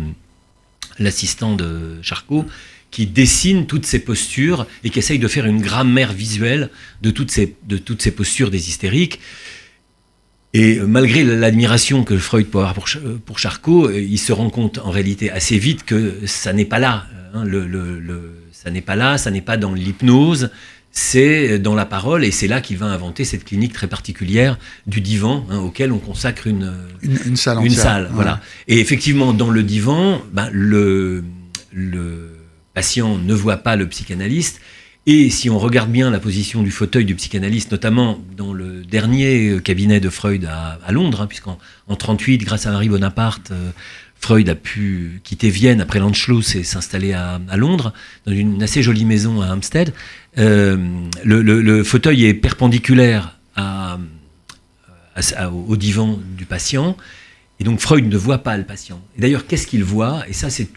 l'assistant 0.99 1.57
de 1.57 1.97
Charcot, 2.03 2.47
qui 2.93 3.07
dessine 3.07 3.67
toutes 3.67 3.85
ces 3.85 3.99
postures 3.99 4.67
et 4.85 4.91
qui 4.91 5.01
essaye 5.01 5.19
de 5.19 5.29
faire 5.29 5.47
une 5.47 5.61
grammaire 5.61 6.13
visuelle 6.13 6.71
de 7.03 7.11
toutes 7.11 7.31
ces, 7.33 7.57
de 7.67 7.77
toutes 7.79 8.01
ces 8.03 8.13
postures 8.13 8.51
des 8.51 8.69
hystériques. 8.69 9.19
Et 10.55 10.79
malgré 10.79 11.25
l'admiration 11.25 12.05
que 12.05 12.17
Freud 12.17 12.47
peut 12.47 12.59
avoir 12.59 12.73
pour, 12.75 12.89
Ch- 12.89 13.03
pour 13.27 13.39
Charcot, 13.39 13.89
euh, 13.89 14.01
il 14.01 14.19
se 14.19 14.33
rend 14.33 14.49
compte 14.49 14.79
en 14.79 14.91
réalité 14.91 15.31
assez 15.31 15.59
vite 15.59 15.85
que 15.85 16.21
ça 16.25 16.53
n'est 16.53 16.65
pas 16.65 16.79
là. 16.79 17.07
hein, 17.35 17.45
le- 17.45 17.67
ça 18.53 18.71
n'est 18.71 18.81
pas 18.81 18.97
là, 18.97 19.19
ça 19.19 19.31
n'est 19.31 19.43
pas 19.43 19.57
dans 19.59 19.75
l'hypnose, 19.75 20.51
c'est 20.99 21.59
dans 21.59 21.75
la 21.75 21.85
parole, 21.85 22.25
et 22.25 22.31
c'est 22.31 22.49
là 22.49 22.63
qu'il 22.63 22.79
va 22.79 22.87
inventer 22.87 23.25
cette 23.27 23.45
clinique 23.45 23.75
très 23.75 23.87
particulière 23.87 24.59
du 24.87 25.03
divan, 25.03 25.47
hein, 25.51 25.59
auquel 25.59 25.93
on 25.93 25.99
consacre 25.99 26.47
une, 26.47 26.73
Une, 27.03 27.19
une 27.27 27.37
salle 27.37 27.59
une 27.63 27.71
salle, 27.71 28.05
Ouais. 28.05 28.11
voilà. 28.15 28.41
Et 28.67 28.81
effectivement, 28.81 29.35
dans 29.35 29.51
le 29.51 29.63
divan, 29.63 30.23
ben, 30.33 30.49
le, 30.53 31.23
le 31.71 32.39
patient 32.73 33.19
ne 33.19 33.35
voit 33.35 33.59
pas 33.59 33.77
le 33.77 33.87
psychanalyste. 33.87 34.59
Et 35.05 35.29
si 35.29 35.51
on 35.51 35.59
regarde 35.59 35.91
bien 35.93 36.11
la 36.11 36.19
position 36.19 36.63
du 36.63 36.71
fauteuil 36.71 37.05
du 37.05 37.15
psychanalyste, 37.15 37.71
notamment 37.73 38.19
dans 38.35 38.55
le 38.55 38.83
dernier 38.83 39.51
euh, 39.51 39.61
cabinet 39.61 40.01
de 40.01 40.09
Freud 40.09 40.47
à, 40.47 40.79
à 40.85 40.93
Londres, 40.93 41.21
hein, 41.21 41.27
puisqu'en 41.27 41.59
en 41.89 41.95
38, 41.97 42.39
grâce 42.39 42.67
à 42.67 42.71
Marie 42.73 42.89
Bonaparte, 42.89 43.51
euh, 43.51 43.71
Freud 44.19 44.49
a 44.49 44.55
pu 44.55 45.21
quitter 45.23 45.51
Vienne 45.51 45.81
après 45.83 45.99
l'Anschluss 46.01 46.57
et 46.57 46.65
s'installer 46.65 47.13
à, 47.13 47.39
à 47.49 47.57
Londres, 47.59 47.93
dans 48.27 48.33
une 48.33 48.63
assez 48.63 48.83
jolie 48.83 49.05
maison 49.05 49.43
à 49.43 49.53
Hampstead. 49.55 49.93
Euh, 50.39 50.77
le, 51.25 51.43
le- 51.43 51.63
le 51.63 51.83
fauteuil 51.85 52.27
est 52.27 52.35
perpendiculaire 52.35 53.39
à, 53.57 53.99
à- 55.15 55.21
à- 55.37 55.51
au 55.51 55.77
divan 55.77 56.19
du 56.37 56.45
patient. 56.45 56.97
Et 57.59 57.65
donc 57.65 57.81
Freud 57.81 58.07
ne 58.07 58.17
voit 58.17 58.39
pas 58.39 58.57
le 58.57 58.65
patient. 58.65 59.01
Et 59.17 59.23
d'ailleurs, 59.23 59.47
qu'est-ce 59.47 59.67
qu'il 59.67 59.83
voit? 59.83 60.25
Et 60.29 60.33
ça, 60.35 60.51
c'est, 60.51 60.69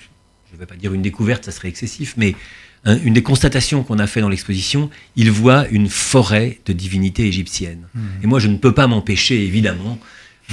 je 0.49 0.55
ne 0.55 0.59
vais 0.59 0.65
pas 0.65 0.75
dire 0.77 0.93
une 0.93 1.01
découverte, 1.01 1.43
ça 1.45 1.51
serait 1.51 1.67
excessif, 1.67 2.13
mais 2.17 2.35
une 3.03 3.13
des 3.13 3.23
constatations 3.23 3.83
qu'on 3.83 3.99
a 3.99 4.07
fait 4.07 4.21
dans 4.21 4.29
l'exposition, 4.29 4.89
il 5.17 5.29
voit 5.31 5.67
une 5.67 5.89
forêt 5.89 6.59
de 6.65 6.71
divinités 6.71 7.27
égyptiennes. 7.27 7.85
Et 8.23 8.27
moi, 8.27 8.39
je 8.39 8.47
ne 8.47 8.55
peux 8.55 8.71
pas 8.73 8.87
m'empêcher, 8.87 9.43
évidemment, 9.43 9.99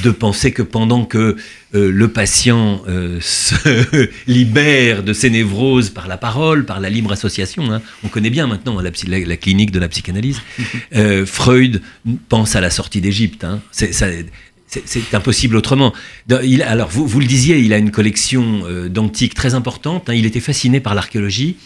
de 0.02 0.10
penser 0.10 0.52
que 0.52 0.62
pendant 0.62 1.04
que 1.06 1.36
euh, 1.74 1.90
le 1.90 2.08
patient 2.08 2.82
euh, 2.88 3.18
se 3.20 4.08
libère 4.26 5.02
de 5.02 5.12
ses 5.12 5.30
névroses 5.30 5.90
par 5.90 6.06
la 6.08 6.16
parole, 6.18 6.66
par 6.66 6.80
la 6.80 6.90
libre 6.90 7.12
association, 7.12 7.72
hein, 7.72 7.80
on 8.04 8.08
connaît 8.08 8.30
bien 8.30 8.46
maintenant 8.46 8.78
la, 8.80 8.90
psy- 8.90 9.06
la- 9.08 9.20
la 9.20 9.36
clinique 9.36 9.70
de 9.70 9.78
la 9.78 9.88
psychanalyse, 9.88 10.40
euh, 10.94 11.24
Freud 11.24 11.80
pense 12.28 12.56
à 12.56 12.60
la 12.60 12.70
sortie 12.70 13.00
d'Égypte. 13.00 13.44
hein. 13.44 13.60
C'est- 13.70 15.14
impossible 15.14 15.56
autrement. 15.56 15.94
Il- 16.42 16.62
alors, 16.62 16.88
vous, 16.88 17.06
vous 17.06 17.20
le 17.20 17.26
disiez, 17.26 17.58
il 17.60 17.72
a 17.72 17.78
une 17.78 17.90
collection 17.92 18.64
d'antiques 18.88 19.34
très 19.34 19.54
importante. 19.54 20.10
hein. 20.10 20.14
il 20.14 20.26
était 20.26 20.40
fasciné 20.40 20.80
par 20.80 20.94
l'archéologie. 20.94 21.56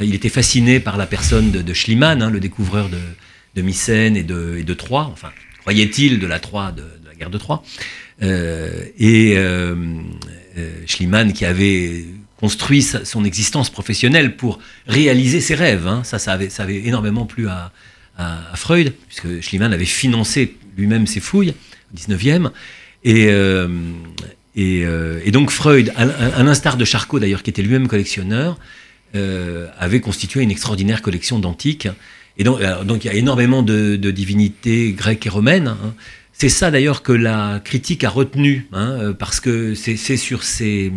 Il 0.00 0.14
était 0.14 0.28
fasciné 0.28 0.80
par 0.80 0.96
la 0.96 1.06
personne 1.06 1.50
de, 1.50 1.62
de 1.62 1.74
Schliemann, 1.74 2.28
le 2.30 2.40
découvreur 2.40 2.88
de, 2.88 2.98
de 3.56 3.62
Mycène 3.62 4.16
et 4.16 4.22
de, 4.22 4.56
et 4.58 4.62
de 4.62 4.74
Troie. 4.74 5.08
Enfin, 5.12 5.30
croyait-il 5.60 6.18
de 6.18 6.26
la 6.26 6.38
Troie, 6.40 6.72
de 6.72 6.82
la 7.14 7.18
guerre 7.20 7.30
de 7.30 7.38
Troie. 7.38 7.62
Euh, 8.22 8.84
et 8.98 9.34
euh, 9.36 9.74
euh, 10.58 10.70
Schliemann 10.86 11.32
qui 11.32 11.44
avait 11.44 12.04
construit 12.38 12.82
son 12.82 13.24
existence 13.24 13.70
professionnelle 13.70 14.36
pour 14.36 14.58
réaliser 14.86 15.40
ses 15.40 15.54
rêves. 15.54 15.86
hein. 15.86 16.02
Ça, 16.04 16.18
ça 16.18 16.32
avait, 16.32 16.76
énormément 16.84 17.24
plu 17.26 17.48
à, 17.48 17.72
Freud, 18.54 18.92
puisque 19.08 19.40
Schliemann 19.40 19.72
avait 19.72 19.84
financé 19.84 20.56
lui-même 20.76 21.06
ses 21.06 21.18
fouilles 21.20 21.50
au 21.92 21.96
19e. 21.96 22.50
Et, 23.04 23.30
donc 25.32 25.50
Freud, 25.50 25.92
à, 25.96 26.02
à- 26.02 26.42
l'instar 26.44 26.76
de 26.76 26.84
Charcot 26.84 27.18
d'ailleurs, 27.18 27.42
qui 27.42 27.50
était 27.50 27.62
lui-même 27.62 27.88
collectionneur, 27.88 28.58
avait 29.14 30.00
constitué 30.00 30.42
une 30.42 30.50
extraordinaire 30.52 31.02
collection 31.02 31.38
d'antiques. 31.40 31.88
Et 32.36 32.44
donc, 32.44 32.60
il 32.60 33.06
y 33.06 33.10
a 33.10 33.14
énormément 33.14 33.62
de, 33.62 33.96
de 33.96 34.10
divinités 34.10 34.92
grecques 34.92 35.26
et 35.26 35.30
romaines. 35.30 35.68
hein. 35.68 35.94
C'est 36.36 36.48
ça 36.48 36.70
d'ailleurs 36.70 37.02
que 37.02 37.12
la 37.12 37.60
critique 37.64 38.02
a 38.04 38.10
retenu, 38.10 38.66
hein, 38.72 38.90
euh, 39.00 39.12
parce 39.14 39.38
que 39.40 39.74
c'est 39.74 39.96
sur 40.16 40.42
ces, 40.42 40.92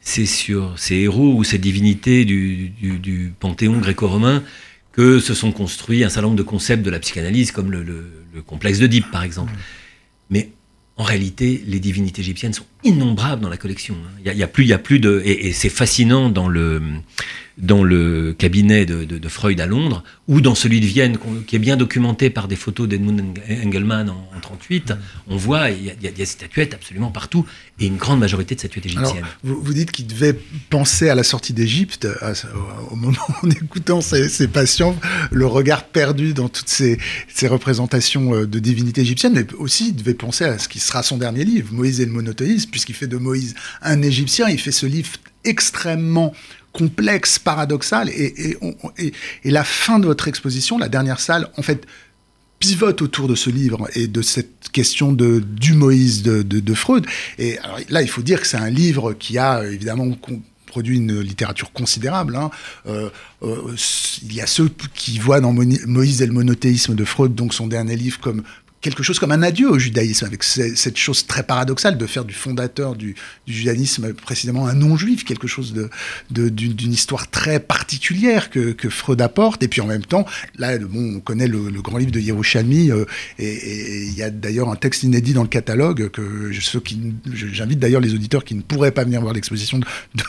c'est 0.00 0.26
sur 0.26 0.78
ces 0.78 0.94
héros 0.94 1.34
ou 1.34 1.42
ces 1.44 1.58
divinités 1.58 2.24
du, 2.24 2.68
du- 2.70 2.98
du 3.00 3.32
panthéon 3.40 3.78
gréco-romain 3.78 4.44
que 4.92 5.18
se 5.18 5.34
sont 5.34 5.50
construits 5.52 6.04
un 6.04 6.08
certain 6.08 6.28
nombre 6.28 6.36
de 6.36 6.42
concepts 6.44 6.84
de 6.84 6.90
la 6.90 7.00
psychanalyse, 7.00 7.50
comme 7.50 7.70
le, 7.72 7.82
le- 7.82 8.10
le 8.32 8.42
complexe 8.42 8.78
d'Oedipe, 8.78 9.10
par 9.10 9.24
exemple. 9.24 9.52
Mais 10.30 10.50
en 10.96 11.02
réalité, 11.04 11.62
les 11.66 11.80
divinités 11.80 12.20
égyptiennes 12.22 12.52
sont 12.52 12.66
innombrables 12.84 13.42
dans 13.42 13.48
la 13.48 13.56
collection. 13.56 13.94
hein. 14.04 14.10
Il 14.24 14.36
y 14.36 14.42
a, 14.42 14.46
plus, 14.48 14.64
il 14.64 14.68
y 14.68 14.72
a 14.72 14.78
plus 14.78 15.00
de, 15.00 15.20
et, 15.24 15.48
et 15.48 15.52
c'est 15.52 15.68
fascinant 15.70 16.28
dans 16.30 16.48
le 16.48 16.80
dans 17.56 17.82
le 17.82 18.34
cabinet 18.38 18.86
de, 18.86 19.02
de- 19.02 19.18
de 19.18 19.28
Freud 19.28 19.60
à 19.60 19.66
Londres 19.66 20.04
ou 20.28 20.40
dans 20.40 20.54
celui 20.54 20.80
de 20.80 20.86
Vienne, 20.86 21.18
qui 21.48 21.56
est 21.56 21.58
bien 21.58 21.76
documenté 21.76 22.30
par 22.30 22.46
des 22.46 22.54
photos 22.54 22.86
d'Edmund 22.86 23.20
Eng- 23.20 23.66
Engelmann 23.66 24.08
en, 24.10 24.28
en 24.36 24.40
38. 24.40 24.92
On 25.26 25.36
voit, 25.36 25.70
il 25.70 25.84
y, 25.86 25.90
a, 25.90 25.94
il 25.98 26.04
y 26.04 26.06
a 26.06 26.12
des 26.12 26.24
statuettes 26.24 26.72
absolument 26.74 27.10
partout 27.10 27.44
et 27.80 27.86
une 27.86 27.96
grande 27.96 28.20
majorité 28.20 28.54
de 28.54 28.60
statuettes 28.60 28.86
Alors, 28.96 29.10
égyptiennes. 29.10 29.26
vous, 29.42 29.60
vous 29.60 29.74
dites 29.74 29.90
qu'il 29.90 30.06
devait 30.06 30.38
penser 30.70 31.08
à 31.08 31.16
la 31.16 31.24
sortie 31.24 31.52
d'Égypte 31.52 32.06
au 32.92 32.94
moment 32.94 33.16
en 33.42 33.50
écoutant 33.50 34.02
ces, 34.02 34.28
ces 34.28 34.46
patients, 34.46 34.96
le 35.32 35.46
regard 35.46 35.82
perdu 35.86 36.34
dans 36.34 36.48
toutes 36.48 36.68
ces, 36.68 36.96
ces 37.26 37.48
représentations 37.48 38.34
euh, 38.36 38.46
de 38.46 38.60
divinités 38.60 39.00
égyptiennes, 39.00 39.32
mais 39.34 39.46
aussi 39.58 39.88
il 39.88 39.96
devait 39.96 40.14
penser 40.14 40.44
à 40.44 40.58
ce 40.58 40.68
qui 40.68 40.78
sera 40.78 41.02
son 41.02 41.18
dernier 41.18 41.44
livre, 41.44 41.72
Moïse 41.72 42.00
et 42.00 42.06
le 42.06 42.12
monothéisme, 42.12 42.67
puisqu'il 42.70 42.94
fait 42.94 43.06
de 43.06 43.16
Moïse 43.16 43.54
un 43.82 44.02
Égyptien, 44.02 44.48
il 44.48 44.60
fait 44.60 44.72
ce 44.72 44.86
livre 44.86 45.10
extrêmement 45.44 46.34
complexe, 46.72 47.38
paradoxal, 47.38 48.08
et, 48.10 48.56
la 49.44 49.64
fin 49.64 49.98
de 49.98 50.06
votre 50.06 50.28
exposition, 50.28 50.78
la 50.78 50.88
dernière 50.88 51.20
salle, 51.20 51.48
en 51.56 51.62
fait, 51.62 51.86
pivote 52.58 53.02
autour 53.02 53.28
de 53.28 53.34
ce 53.34 53.50
livre 53.50 53.88
et 53.94 54.08
de 54.08 54.22
cette 54.22 54.70
question 54.72 55.12
du 55.12 55.74
Moïse 55.74 56.22
de, 56.22 56.74
Freud. 56.74 57.06
Et 57.38 57.58
là, 57.88 58.02
il 58.02 58.08
faut 58.08 58.22
dire 58.22 58.40
que 58.40 58.46
c'est 58.46 58.56
un 58.56 58.70
livre 58.70 59.12
qui 59.12 59.38
a 59.38 59.64
évidemment 59.64 60.16
produit 60.66 60.98
une 60.98 61.20
littérature 61.20 61.72
considérable. 61.72 62.36
Hein. 62.36 62.50
Euh, 62.86 63.08
euh, 63.42 63.74
il 64.22 64.34
y 64.34 64.40
a 64.40 64.46
ceux 64.46 64.70
qui 64.94 65.18
voient 65.18 65.40
dans 65.40 65.52
Moïse 65.52 66.20
et 66.20 66.26
le 66.26 66.32
monothéisme 66.32 66.94
de 66.94 67.04
Freud, 67.04 67.34
donc 67.34 67.54
son 67.54 67.66
dernier 67.66 67.96
livre, 67.96 68.20
comme 68.20 68.42
quelque 68.80 69.02
chose 69.02 69.18
comme 69.18 69.32
un 69.32 69.42
adieu 69.42 69.70
au 69.70 69.78
judaïsme, 69.78 70.26
avec 70.26 70.42
cette 70.42 70.96
chose 70.96 71.26
très 71.26 71.42
paradoxale 71.42 71.98
de 71.98 72.06
faire 72.06 72.24
du 72.24 72.34
fondateur 72.34 72.94
du, 72.94 73.14
judaïsme 73.46 74.12
précisément 74.14 74.66
un 74.66 74.74
non-juif, 74.74 75.24
quelque 75.24 75.48
chose 75.48 75.74
d'une, 76.30 76.92
histoire 76.92 77.30
très 77.30 77.60
particulière 77.60 78.50
que, 78.50 78.74
Freud 78.88 79.20
apporte. 79.20 79.62
Et 79.62 79.68
puis 79.68 79.80
en 79.80 79.86
même 79.86 80.04
temps, 80.04 80.24
là, 80.56 80.78
bon, 80.78 81.16
on 81.16 81.20
connaît 81.20 81.46
le, 81.48 81.70
grand 81.82 81.98
livre 81.98 82.10
de 82.10 82.20
Yerushalmi, 82.20 82.90
euh, 82.90 83.04
et 83.38 84.06
il 84.06 84.14
y 84.14 84.22
a 84.22 84.30
d'ailleurs 84.30 84.70
un 84.70 84.76
texte 84.76 85.02
inédit 85.02 85.32
dans 85.32 85.42
le 85.42 85.48
catalogue 85.48 86.08
que 86.10 86.50
j'invite 86.52 87.78
d'ailleurs 87.78 88.00
les 88.00 88.14
auditeurs 88.14 88.44
qui 88.44 88.54
ne 88.54 88.62
pourraient 88.62 88.92
pas 88.92 89.04
venir 89.04 89.20
voir 89.20 89.34
l'exposition 89.34 89.80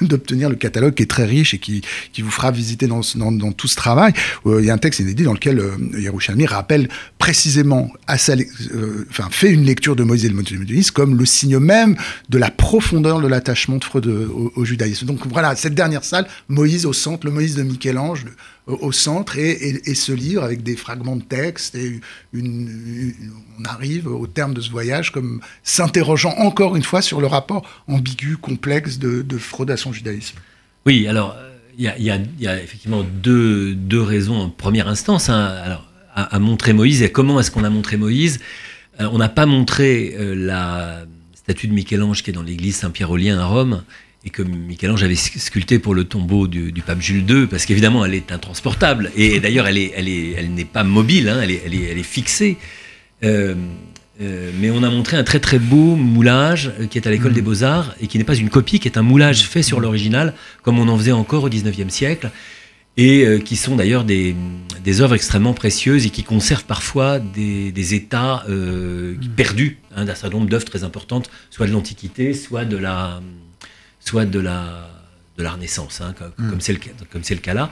d'obtenir 0.01 0.49
le 0.49 0.55
catalogue 0.55 0.93
qui 0.93 1.03
est 1.03 1.07
très 1.07 1.25
riche 1.25 1.53
et 1.53 1.59
qui, 1.59 1.81
qui 2.13 2.21
vous 2.21 2.31
fera 2.31 2.51
visiter 2.51 2.88
dans, 2.88 3.01
dans, 3.15 3.51
tout 3.51 3.67
ce 3.67 3.75
travail. 3.75 4.13
Euh, 4.45 4.62
il 4.62 4.65
y 4.65 4.69
a 4.69 4.73
un 4.73 4.77
texte 4.77 4.99
inédit 4.99 5.23
dans 5.23 5.33
lequel 5.33 5.59
euh, 5.59 5.71
Yerushalmi 5.97 6.45
rappelle 6.45 6.89
précisément 7.17 7.91
à 8.07 8.17
sa 8.17 8.35
euh, 8.73 9.06
enfin, 9.10 9.28
fait 9.32 9.52
une 9.52 9.63
lecture 9.63 9.95
de 9.95 10.04
Moïse 10.04 10.25
et 10.25 10.30
le 10.30 10.36
monothéisme 10.36 10.93
comme 10.93 11.17
le 11.17 11.25
signe 11.25 11.60
même 11.60 11.95
de 12.30 12.38
la 12.38 12.52
profondeur 12.52 13.21
de 13.21 13.28
l'attachement 13.28 13.78
de 13.78 13.84
Freud 13.84 14.08
au, 14.08 14.65
judaïsme. 14.65 15.06
Donc 15.06 15.25
voilà, 15.28 15.56
cette 15.56 15.75
dernière 15.75 16.04
salle, 16.04 16.28
Moïse 16.47 16.86
au 16.86 16.93
centre, 16.93 17.25
le 17.25 17.32
Moïse 17.32 17.56
de 17.56 17.63
Michel-Ange 17.63 18.25
au 18.67 18.91
centre, 18.91 19.38
et, 19.38 19.95
ce 19.95 20.12
livre 20.12 20.43
avec 20.43 20.62
des 20.62 20.75
fragments 20.75 21.15
de 21.15 21.23
texte, 21.23 21.75
et 21.75 21.99
on 22.36 23.65
arrive 23.65 24.08
au 24.08 24.28
terme 24.28 24.54
de 24.54 24.62
ce 24.62 24.69
voyage 24.69 25.12
comme 25.12 25.41
s'interrogeant 25.63 26.36
encore 26.38 26.75
une 26.75 26.84
fois 26.84 27.02
sur 27.02 27.19
le 27.19 27.28
rapport 27.28 27.67
ambigu, 27.88 28.38
complexe 28.38 28.99
de, 28.99 29.38
Freud 29.38 29.71
à 29.71 29.78
son 29.78 29.91
judaïsme. 29.91 30.38
Oui, 30.86 31.08
alors 31.08 31.36
il 31.80 31.86
y, 31.86 32.12
a, 32.47 32.62
effectivement 32.62 33.04
deux, 33.04 33.73
deux 33.73 34.02
raisons 34.02 34.36
en 34.36 34.49
première 34.49 34.88
instance. 34.88 35.30
Hein. 35.30 35.45
Alors, 35.63 35.88
à, 36.23 36.39
montrer 36.39 36.73
Moïse 36.73 37.01
et 37.01 37.12
comment 37.12 37.39
est-ce 37.39 37.51
qu'on 37.51 37.63
a 37.63 37.69
montré 37.69 37.97
Moïse. 37.97 38.39
Euh, 38.99 39.08
on 39.12 39.17
n'a 39.17 39.29
pas 39.29 39.45
montré 39.45 40.15
euh, 40.17 40.36
la 40.36 41.05
statue 41.34 41.67
de 41.67 41.73
Michel-Ange 41.73 42.23
qui 42.23 42.32
est 42.32 42.34
dans 42.34 42.43
l'église 42.43 42.75
Saint-Pierre-Aulien 42.77 43.39
à 43.39 43.45
Rome 43.45 43.84
et 44.25 44.29
que 44.29 44.41
Michel-Ange 44.41 45.03
avait 45.03 45.15
sculpté 45.15 45.79
pour 45.79 45.95
le 45.95 46.03
tombeau 46.03 46.47
du, 46.47 46.73
pape 46.86 46.99
Jules 46.99 47.29
II, 47.29 47.47
parce 47.47 47.65
qu'évidemment 47.65 48.03
elle 48.03 48.13
est 48.13 48.34
intransportable, 48.34 49.12
et 49.15 49.39
d'ailleurs 49.39 49.65
elle 49.65 49.75
n'est 49.75 49.93
elle 49.95 50.10
est, 50.10 50.32
elle 50.34 50.65
pas 50.65 50.84
mobile, 50.84 51.29
hein, 51.29 51.39
elle, 51.41 51.51
est, 51.51 51.62
elle, 51.65 51.73
est, 51.73 51.84
elle, 51.84 51.97
est, 51.97 52.03
fixée. 52.03 52.58
Euh, 53.23 53.55
mais 54.60 54.69
on 54.69 54.84
a 54.84 54.89
montré 54.89 55.15
un 55.15 55.23
très 55.23 55.39
très 55.39 55.60
beau 55.60 55.95
moulage 55.95 56.73
qui 56.89 56.97
est 56.97 57.08
à 57.08 57.12
l'école 57.12 57.32
mmh. 57.32 57.36
des 57.36 57.41
beaux-arts, 57.41 57.95
et 58.01 58.08
qui 58.08 58.17
n'est 58.17 58.25
pas 58.25 58.36
une 58.36 58.49
copie, 58.49 58.82
qui 58.82 58.89
est 58.89 58.97
un 58.97 59.01
moulage 59.01 59.43
fait 59.43 59.63
sur 59.63 59.79
l'original, 59.79 60.34
comme 60.63 60.79
on 60.79 60.89
en 60.89 60.97
faisait 60.97 61.13
encore 61.13 61.45
au 61.45 61.49
XIXe 61.49 61.88
siècle, 61.88 62.29
et 62.97 63.25
euh, 63.25 63.39
qui 63.39 63.56
sont 63.56 63.75
d'ailleurs 63.75 64.04
des, 64.04 64.36
des, 64.84 65.02
œuvres 65.02 65.15
extrêmement 65.15 65.54
précieuses 65.54 66.06
et 66.06 66.10
qui 66.10 66.23
conservent 66.23 66.65
parfois 66.65 67.19
des, 67.19 67.71
des 67.71 67.93
états 67.93 68.43
euh, 68.49 69.15
perdus 69.36 69.78
hein, 69.95 70.06
d'un 70.06 70.15
certain 70.15 70.38
nombre 70.38 70.49
d'œuvres 70.49 70.65
très 70.65 70.84
importantes, 70.84 71.30
soit 71.49 71.67
de 71.67 71.71
l'Antiquité, 71.71 72.34
soit 72.34 72.65
de 72.65 72.78
la, 72.78 73.21
soit 73.99 74.25
de 74.25 74.39
la, 74.39 74.89
de 75.38 75.43
la 75.43 75.52
Renaissance, 75.52 76.02
hein, 76.02 76.13
comme 76.17 76.32
mm. 76.38 76.60
c'est 76.60 76.73
le, 76.73 76.80
comme 77.12 77.21
le 77.30 77.36
cas 77.38 77.54
là. 77.54 77.69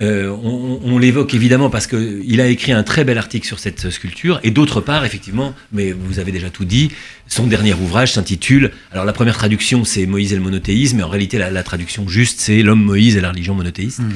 Euh, 0.00 0.30
on, 0.42 0.80
on 0.82 0.98
l'évoque 0.98 1.34
évidemment 1.34 1.68
parce 1.68 1.86
qu'il 1.86 2.40
a 2.40 2.46
écrit 2.46 2.72
un 2.72 2.82
très 2.82 3.04
bel 3.04 3.18
article 3.18 3.46
sur 3.46 3.58
cette 3.58 3.90
sculpture, 3.90 4.40
et 4.42 4.50
d'autre 4.50 4.80
part, 4.80 5.04
effectivement, 5.04 5.54
mais 5.70 5.92
vous 5.92 6.18
avez 6.18 6.32
déjà 6.32 6.48
tout 6.48 6.64
dit, 6.64 6.90
son 7.26 7.46
dernier 7.46 7.74
ouvrage 7.74 8.14
s'intitule, 8.14 8.70
alors 8.90 9.04
la 9.04 9.12
première 9.12 9.36
traduction 9.36 9.84
c'est 9.84 10.06
Moïse 10.06 10.32
et 10.32 10.36
le 10.36 10.42
monothéisme, 10.42 10.96
mais 10.96 11.02
en 11.02 11.10
réalité 11.10 11.36
la, 11.36 11.50
la 11.50 11.62
traduction 11.62 12.08
juste 12.08 12.40
c'est 12.40 12.62
L'homme 12.62 12.82
Moïse 12.82 13.16
et 13.16 13.20
la 13.20 13.30
religion 13.30 13.54
monothéiste. 13.54 13.98
Mm. 13.98 14.12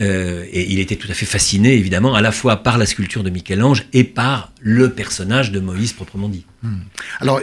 Euh, 0.00 0.44
et 0.52 0.70
il 0.70 0.78
était 0.78 0.96
tout 0.96 1.10
à 1.10 1.14
fait 1.14 1.26
fasciné, 1.26 1.74
évidemment, 1.74 2.14
à 2.14 2.20
la 2.20 2.32
fois 2.32 2.62
par 2.62 2.76
la 2.76 2.86
sculpture 2.86 3.22
de 3.22 3.30
Michel-Ange 3.30 3.86
et 3.92 4.04
par 4.04 4.52
le 4.60 4.90
personnage 4.90 5.52
de 5.52 5.60
Moïse 5.60 5.92
proprement 5.92 6.28
dit. 6.28 6.44
Hmm. 6.62 6.80
Alors, 7.20 7.40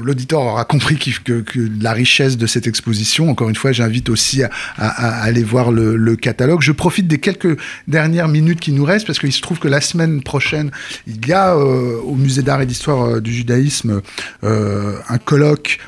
l'auditeur 0.00 0.40
aura 0.40 0.64
compris 0.64 0.96
que, 0.96 1.44
la 1.80 1.92
richesse 1.92 2.36
de 2.36 2.46
cette 2.46 2.66
exposition, 2.66 3.28
encore 3.28 3.48
une 3.48 3.56
fois, 3.56 3.72
j'invite 3.72 4.08
aussi 4.08 4.42
à, 4.42 4.50
aller 4.76 5.42
voir 5.42 5.72
le, 5.72 6.14
catalogue. 6.16 6.62
Je 6.62 6.72
profite 6.72 7.08
des 7.08 7.18
quelques 7.18 7.58
dernières 7.88 8.28
minutes 8.28 8.60
qui 8.60 8.72
nous 8.72 8.84
restent, 8.84 9.06
parce 9.06 9.18
qu'il 9.18 9.32
se 9.32 9.40
trouve 9.40 9.58
que 9.58 9.68
la 9.68 9.80
semaine 9.80 10.22
prochaine, 10.22 10.70
il 11.06 11.26
y 11.26 11.32
a 11.32 11.56
euh, 11.56 12.00
au 12.02 12.14
Musée 12.14 12.42
d'art 12.42 12.62
et 12.62 12.66
d'histoire 12.66 13.02
euh, 13.02 13.20
du 13.20 13.32
judaïsme 13.32 14.00
un 14.42 15.18
colloque 15.18 15.80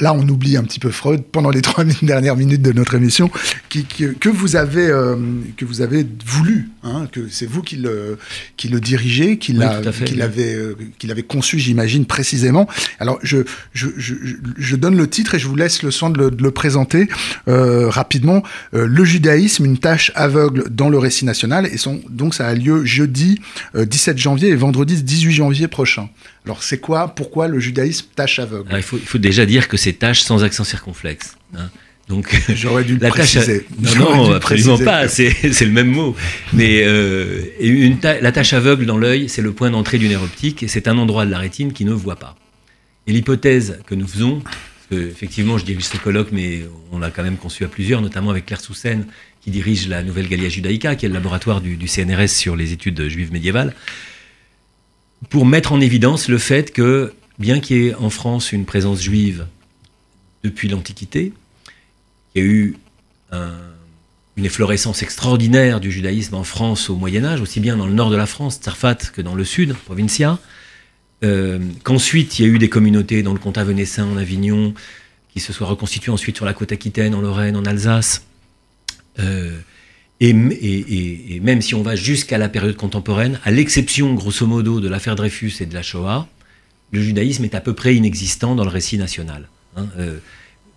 là 0.00 0.14
on 0.14 0.26
oublie 0.28 0.56
un 0.56 0.64
petit 0.64 0.80
peu 0.80 0.90
Freud 0.90 1.22
pendant 1.30 1.50
les 1.50 1.62
trois 1.70 1.84
dernières 2.02 2.36
minutes 2.36 2.62
de 2.62 2.72
notre 2.72 2.94
émission, 2.94 3.30
qui, 3.68 3.84
que, 3.84 4.28
vous 4.28 4.56
avez, 4.56 4.86
euh, 4.86 5.16
que 5.56 5.64
vous 5.64 5.80
avez 5.82 6.06
voulu, 6.24 6.70
hein, 6.82 7.06
que 7.12 7.28
c'est 7.28 7.46
vous 7.46 7.62
qui 7.62 7.76
le, 7.76 8.18
qui 8.56 8.68
le 8.68 8.80
dirigez, 8.80 9.38
qui 9.38 9.52
l'avez 9.52 10.54
euh, 10.54 10.76
qui 10.98 11.08
conçu, 11.28 11.58
j'imagine, 11.58 12.06
précisément. 12.06 12.66
Alors 12.98 13.18
je, 13.22 13.38
je, 13.72 13.88
je, 13.96 14.14
je, 14.56 14.76
donne 14.76 14.96
le 14.96 15.08
titre 15.08 15.34
et 15.34 15.38
je 15.38 15.46
vous 15.46 15.56
laisse 15.56 15.82
le 15.82 15.90
soin 15.90 16.10
de 16.10 16.18
le, 16.18 16.30
de 16.30 16.42
le 16.42 16.50
présenter 16.50 17.08
euh, 17.48 17.88
rapidement. 17.88 18.42
le 18.72 19.04
judaïsme, 19.04 19.64
une 19.64 19.78
tâche 19.78 20.12
aveugle 20.14 20.64
dans 20.70 20.88
le 20.88 20.98
récit 20.98 21.24
national, 21.24 21.66
et 21.66 21.76
son, 21.76 22.00
donc 22.08 22.34
ça 22.34 22.46
a 22.46 22.54
lieu 22.54 22.84
jeudi 22.84 23.40
17 23.74 24.18
janvier 24.18 24.48
et 24.48 24.56
vendredi 24.56 25.02
18 25.02 25.32
janvier 25.32 25.68
prochain. 25.68 26.08
Alors 26.46 26.62
c'est 26.62 26.78
quoi, 26.78 27.08
pourquoi 27.14 27.48
le 27.48 27.60
judaïsme 27.60 28.06
tâche 28.14 28.38
aveugle 28.38 28.70
il, 28.74 28.82
faut, 28.82 28.96
il, 28.96 29.06
faut, 29.06 29.18
déjà 29.18 29.44
dire 29.46 29.68
que 29.68 29.76
c'est 29.76 29.92
tâche 29.92 30.22
sans 30.22 30.42
accent 30.42 30.64
circonflexe. 30.64 31.36
Hein. 31.56 31.68
Donc 32.10 32.34
j'aurais 32.54 32.84
dû 32.84 32.94
le 32.94 33.00
la 33.00 33.08
préciser. 33.08 33.66
Tâche, 33.82 33.96
non, 33.96 34.16
non 34.16 34.32
absolument 34.32 34.78
pas. 34.78 35.08
C'est 35.08 35.30
le 35.60 35.70
même 35.70 35.88
mot. 35.88 36.16
Mais 36.52 36.82
euh, 36.82 37.42
une 37.60 37.98
la 38.02 38.32
tâche 38.32 38.52
aveugle 38.52 38.84
dans 38.84 38.98
l'œil, 38.98 39.28
c'est 39.28 39.42
le 39.42 39.52
point 39.52 39.70
d'entrée 39.70 39.98
du 39.98 40.08
nerf 40.08 40.22
optique 40.22 40.62
et 40.62 40.68
c'est 40.68 40.88
un 40.88 40.98
endroit 40.98 41.24
de 41.24 41.30
la 41.30 41.38
rétine 41.38 41.72
qui 41.72 41.84
ne 41.84 41.92
voit 41.92 42.16
pas. 42.16 42.36
Et 43.06 43.12
l'hypothèse 43.12 43.78
que 43.86 43.94
nous 43.94 44.08
faisons, 44.08 44.40
parce 44.40 44.56
que, 44.90 45.08
effectivement, 45.08 45.56
je 45.56 45.64
dirige 45.64 45.84
ce 45.84 45.96
colloque, 45.96 46.30
mais 46.32 46.62
on 46.90 46.98
l'a 46.98 47.10
quand 47.10 47.22
même 47.22 47.36
conçu 47.36 47.64
à 47.64 47.68
plusieurs, 47.68 48.02
notamment 48.02 48.30
avec 48.30 48.46
Claire 48.46 48.60
Soussen, 48.60 49.06
qui 49.40 49.50
dirige 49.50 49.88
la 49.88 50.02
Nouvelle 50.02 50.28
Gallia 50.28 50.48
Judaica, 50.48 50.96
qui 50.96 51.06
est 51.06 51.08
le 51.08 51.14
laboratoire 51.14 51.60
du, 51.60 51.76
du 51.76 51.86
CNRS 51.86 52.28
sur 52.28 52.56
les 52.56 52.72
études 52.72 53.08
juives 53.08 53.32
médiévales 53.32 53.74
pour 55.28 55.46
mettre 55.46 55.72
en 55.72 55.80
évidence 55.80 56.28
le 56.28 56.38
fait 56.38 56.72
que, 56.72 57.12
bien 57.38 57.60
qu'il 57.60 57.76
y 57.76 57.86
ait 57.88 57.94
en 57.94 58.10
France 58.10 58.52
une 58.52 58.64
présence 58.64 59.02
juive 59.02 59.46
depuis 60.42 60.68
l'Antiquité, 60.68 61.32
il 62.34 62.42
y 62.42 62.44
a 62.44 62.48
eu 62.48 62.76
une 64.36 64.44
efflorescence 64.44 65.02
extraordinaire 65.02 65.80
du 65.80 65.90
judaïsme 65.90 66.34
en 66.34 66.44
France 66.44 66.88
au 66.88 66.96
Moyen 66.96 67.24
Âge, 67.24 67.40
aussi 67.40 67.60
bien 67.60 67.76
dans 67.76 67.86
le 67.86 67.92
nord 67.92 68.10
de 68.10 68.16
la 68.16 68.26
France, 68.26 68.56
Tsarfat, 68.56 68.96
que 69.12 69.20
dans 69.20 69.34
le 69.34 69.44
sud, 69.44 69.74
Provincia, 69.74 70.38
euh, 71.22 71.58
qu'ensuite 71.84 72.38
il 72.38 72.46
y 72.46 72.48
a 72.48 72.48
eu 72.48 72.58
des 72.58 72.70
communautés 72.70 73.22
dans 73.22 73.34
le 73.34 73.38
comtat 73.38 73.64
venessin, 73.64 74.06
en 74.06 74.16
Avignon, 74.16 74.72
qui 75.32 75.40
se 75.40 75.52
soient 75.52 75.66
reconstituées 75.66 76.10
ensuite 76.10 76.36
sur 76.36 76.46
la 76.46 76.54
côte 76.54 76.72
aquitaine, 76.72 77.14
en 77.14 77.20
Lorraine, 77.20 77.56
en 77.56 77.64
Alsace. 77.64 78.24
Euh, 79.18 79.58
et, 80.20 81.40
même 81.42 81.62
si 81.62 81.74
on 81.74 81.82
va 81.82 81.96
jusqu'à 81.96 82.36
la 82.36 82.48
période 82.48 82.76
contemporaine, 82.76 83.40
à 83.44 83.50
l'exception 83.50 84.12
grosso 84.14 84.46
modo 84.46 84.80
de 84.80 84.88
l'affaire 84.88 85.16
Dreyfus 85.16 85.54
et 85.60 85.66
de 85.66 85.74
la 85.74 85.82
Shoah, 85.82 86.28
le 86.92 87.00
judaïsme 87.00 87.44
est 87.44 87.54
à 87.54 87.60
peu 87.60 87.72
près 87.72 87.94
inexistant 87.94 88.54
dans 88.54 88.64
le 88.64 88.70
récit 88.70 88.98
national. 88.98 89.48
Hein. 89.76 89.86
Euh, 89.98 90.18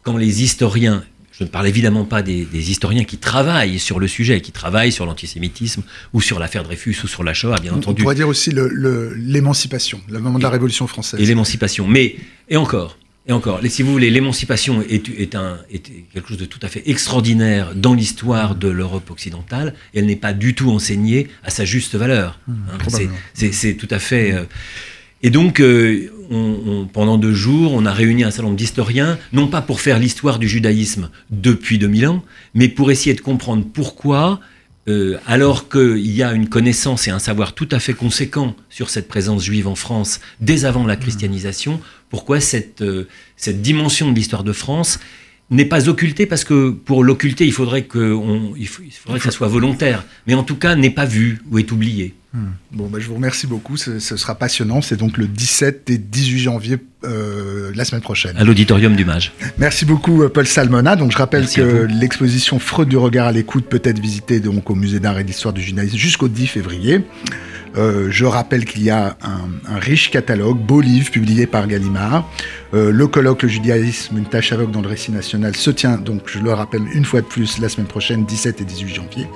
quand 0.03 0.15
les 0.15 0.43
historiens, 0.43 1.03
je 1.31 1.43
ne 1.43 1.49
parle 1.49 1.67
évidemment 1.67 2.05
pas 2.05 2.21
des, 2.21 2.45
historiens 2.53 3.03
qui 3.03 3.17
travaillent 3.17 3.79
sur 3.79 3.99
le 3.99 4.07
sujet, 4.07 4.39
qui 4.39 4.51
travaillent 4.51 4.91
sur 4.91 5.05
l'antisémitisme 5.05 5.83
ou 6.13 6.21
sur 6.21 6.39
l'affaire 6.39 6.63
Dreyfus 6.63 6.95
ou 7.03 7.07
sur 7.07 7.23
la 7.23 7.33
Shoah, 7.33 7.59
bien 7.59 7.73
entendu. 7.73 8.01
On 8.01 8.03
pourrait 8.03 8.15
dire 8.15 8.27
aussi 8.29 8.51
l'émancipation, 8.53 9.99
le, 10.07 10.19
moment 10.19 10.37
de 10.37 10.43
la 10.43 10.51
Révolution 10.51 10.87
française. 10.87 11.19
Et 11.19 11.25
l'émancipation. 11.25 11.87
Mais, 11.87 12.15
et 12.47 12.55
encore, 12.55 12.97
et 13.25 13.31
encore, 13.31 13.61
si 13.67 13.83
vous 13.83 13.91
voulez, 13.91 14.09
l'émancipation 14.09 14.81
est, 14.81 15.01
quelque 15.01 16.27
chose 16.27 16.37
de 16.37 16.45
tout 16.45 16.59
à 16.61 16.67
fait 16.67 16.83
extraordinaire 16.89 17.73
dans 17.73 17.93
l'histoire 17.93 18.55
de 18.55 18.67
l'Europe 18.67 19.09
occidentale, 19.11 19.75
et 19.93 19.99
elle 19.99 20.07
n'est 20.07 20.17
pas 20.17 20.33
du 20.33 20.55
tout 20.55 20.69
enseignée 20.69 21.29
à 21.43 21.49
sa 21.49 21.63
juste 21.63 21.95
valeur. 21.95 22.39
Mmh, 22.47 22.53
hein. 22.71 23.09
c'est 23.33 23.75
tout 23.75 23.87
à 23.89 23.99
fait... 23.99 24.33
Euh, 24.33 24.43
et 25.25 25.29
donc, 25.29 25.61
euh, 25.61 26.09
pendant 26.91 27.17
deux 27.17 27.33
jours, 27.33 27.71
on 27.73 27.85
a 27.85 27.93
réuni 27.93 28.25
un 28.25 28.29
certain 28.29 28.43
nombre 28.43 28.57
d'historiens, 28.57 29.17
non 29.31 29.47
pas 29.47 29.61
pour 29.61 29.79
faire 29.79 29.97
l'histoire 29.97 30.37
du 30.37 30.49
judaïsme 30.49 31.09
depuis 31.29 31.77
2000 31.77 32.07
ans, 32.07 32.25
mais 32.53 32.67
pour 32.67 32.91
essayer 32.91 33.15
de 33.15 33.21
comprendre 33.21 33.65
pourquoi 33.73 34.41
euh, 34.89 35.17
alors 35.25 35.69
qu'il 35.69 36.11
y 36.11 36.23
a 36.23 36.33
une 36.33 36.49
connaissance 36.49 37.07
et 37.07 37.11
un 37.11 37.19
savoir 37.19 37.53
tout 37.53 37.69
à 37.71 37.79
fait 37.79 37.93
conséquent 37.93 38.53
sur 38.69 38.89
cette 38.89 39.07
présence 39.07 39.45
juive 39.45 39.69
en 39.69 39.75
France 39.75 40.19
dès 40.41 40.65
avant 40.65 40.85
la 40.85 40.97
christianisation, 40.97 41.79
pourquoi 42.13 42.39
cette, 42.39 42.83
euh, 42.83 43.07
cette 43.37 43.63
dimension 43.63 44.11
de 44.11 44.15
l'histoire 44.15 44.43
de 44.43 44.53
France 44.53 44.99
n'est 45.49 45.65
pas 45.65 45.89
occultée 45.89 46.27
parce 46.27 46.43
que 46.43 46.69
pour 46.69 47.03
l'occulter, 47.03 47.43
il 47.43 47.51
faudrait 47.51 47.85
que 47.85 48.15
il 48.55 48.67
faudrait 48.67 49.17
que 49.17 49.25
ça 49.25 49.31
soit 49.31 49.47
volontaire, 49.47 50.05
mais 50.27 50.35
en 50.35 50.43
tout 50.43 50.55
cas 50.55 50.75
n'est 50.75 50.91
pas 50.91 51.05
vue 51.05 51.41
ou 51.49 51.57
est 51.57 51.71
oubliée. 51.71 52.13
Hmm. 52.35 52.51
Bon, 52.71 52.87
bah, 52.87 52.99
je 52.99 53.07
vous 53.07 53.15
remercie 53.15 53.47
beaucoup. 53.47 53.77
Ce, 53.77 53.99
sera 53.99 54.35
passionnant. 54.35 54.83
C'est 54.83 54.95
donc 54.95 55.17
le 55.17 55.25
17 55.25 55.89
et 55.89 55.97
18 55.97 56.39
janvier 56.39 56.77
euh, 57.03 57.71
la 57.73 57.83
semaine 57.83 58.01
prochaine. 58.01 58.37
À 58.37 58.43
l'auditorium 58.43 58.95
du 58.95 59.05
Mage. 59.05 59.33
Merci 59.57 59.85
beaucoup, 59.85 60.21
euh, 60.21 60.29
Paul 60.29 60.45
Salmona. 60.45 60.95
Donc, 60.95 61.11
je 61.11 61.17
rappelle 61.17 61.47
que 61.47 61.87
l'exposition 61.89 62.59
Freud 62.59 62.89
du 62.89 62.97
regard 62.97 63.25
à 63.25 63.31
l'écoute 63.31 63.65
peut 63.65 63.81
être 63.83 63.99
visitée 63.99 64.39
donc, 64.39 64.69
au 64.69 64.75
Musée 64.75 64.99
d'art 64.99 65.17
et 65.17 65.23
d'histoire 65.23 65.53
du 65.53 65.61
judaïsme 65.61 65.97
jusqu'au 65.97 66.27
10 66.27 66.45
février. 66.45 67.01
Euh, 67.75 68.07
je 68.11 68.25
rappelle 68.25 68.65
qu'il 68.65 68.83
y 68.83 68.89
a 68.89 69.17
un, 69.23 69.79
riche 69.79 70.11
catalogue, 70.11 70.59
beau 70.59 70.81
livre 70.81 71.11
publié 71.11 71.47
par 71.47 71.67
Gallimard. 71.67 72.29
Euh, 72.73 72.91
le 72.91 73.07
colloque 73.07 73.43
Le 73.43 73.49
judaïsme, 73.49 74.17
une 74.17 74.25
tâche 74.25 74.51
aveugle 74.51 74.71
dans 74.71 74.81
le 74.81 74.87
récit 74.87 75.11
national 75.11 75.55
se 75.55 75.71
tient, 75.71 75.97
donc 75.97 76.23
je 76.27 76.39
le 76.39 76.53
rappelle 76.53 76.83
une 76.93 77.05
fois 77.05 77.21
de 77.21 77.25
plus, 77.25 77.59
la 77.59 77.69
semaine 77.69 77.87
prochaine, 77.87 78.25
17 78.25 78.61
et 78.61 78.65
18 78.65 78.95
janvier. 78.95 79.27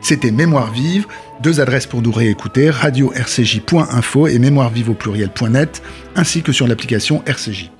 C'était 0.00 0.30
Mémoire 0.30 0.72
vive. 0.72 1.06
Deux 1.42 1.60
adresses 1.60 1.86
pour 1.86 2.02
nous 2.02 2.12
réécouter, 2.12 2.70
radio-rcj.info 2.70 4.26
et 4.26 4.38
mémoirevive 4.38 4.90
au 4.90 4.94
pluriel.net, 4.94 5.82
ainsi 6.16 6.42
que 6.42 6.52
sur 6.52 6.66
l'application 6.66 7.22
RCJ. 7.26 7.70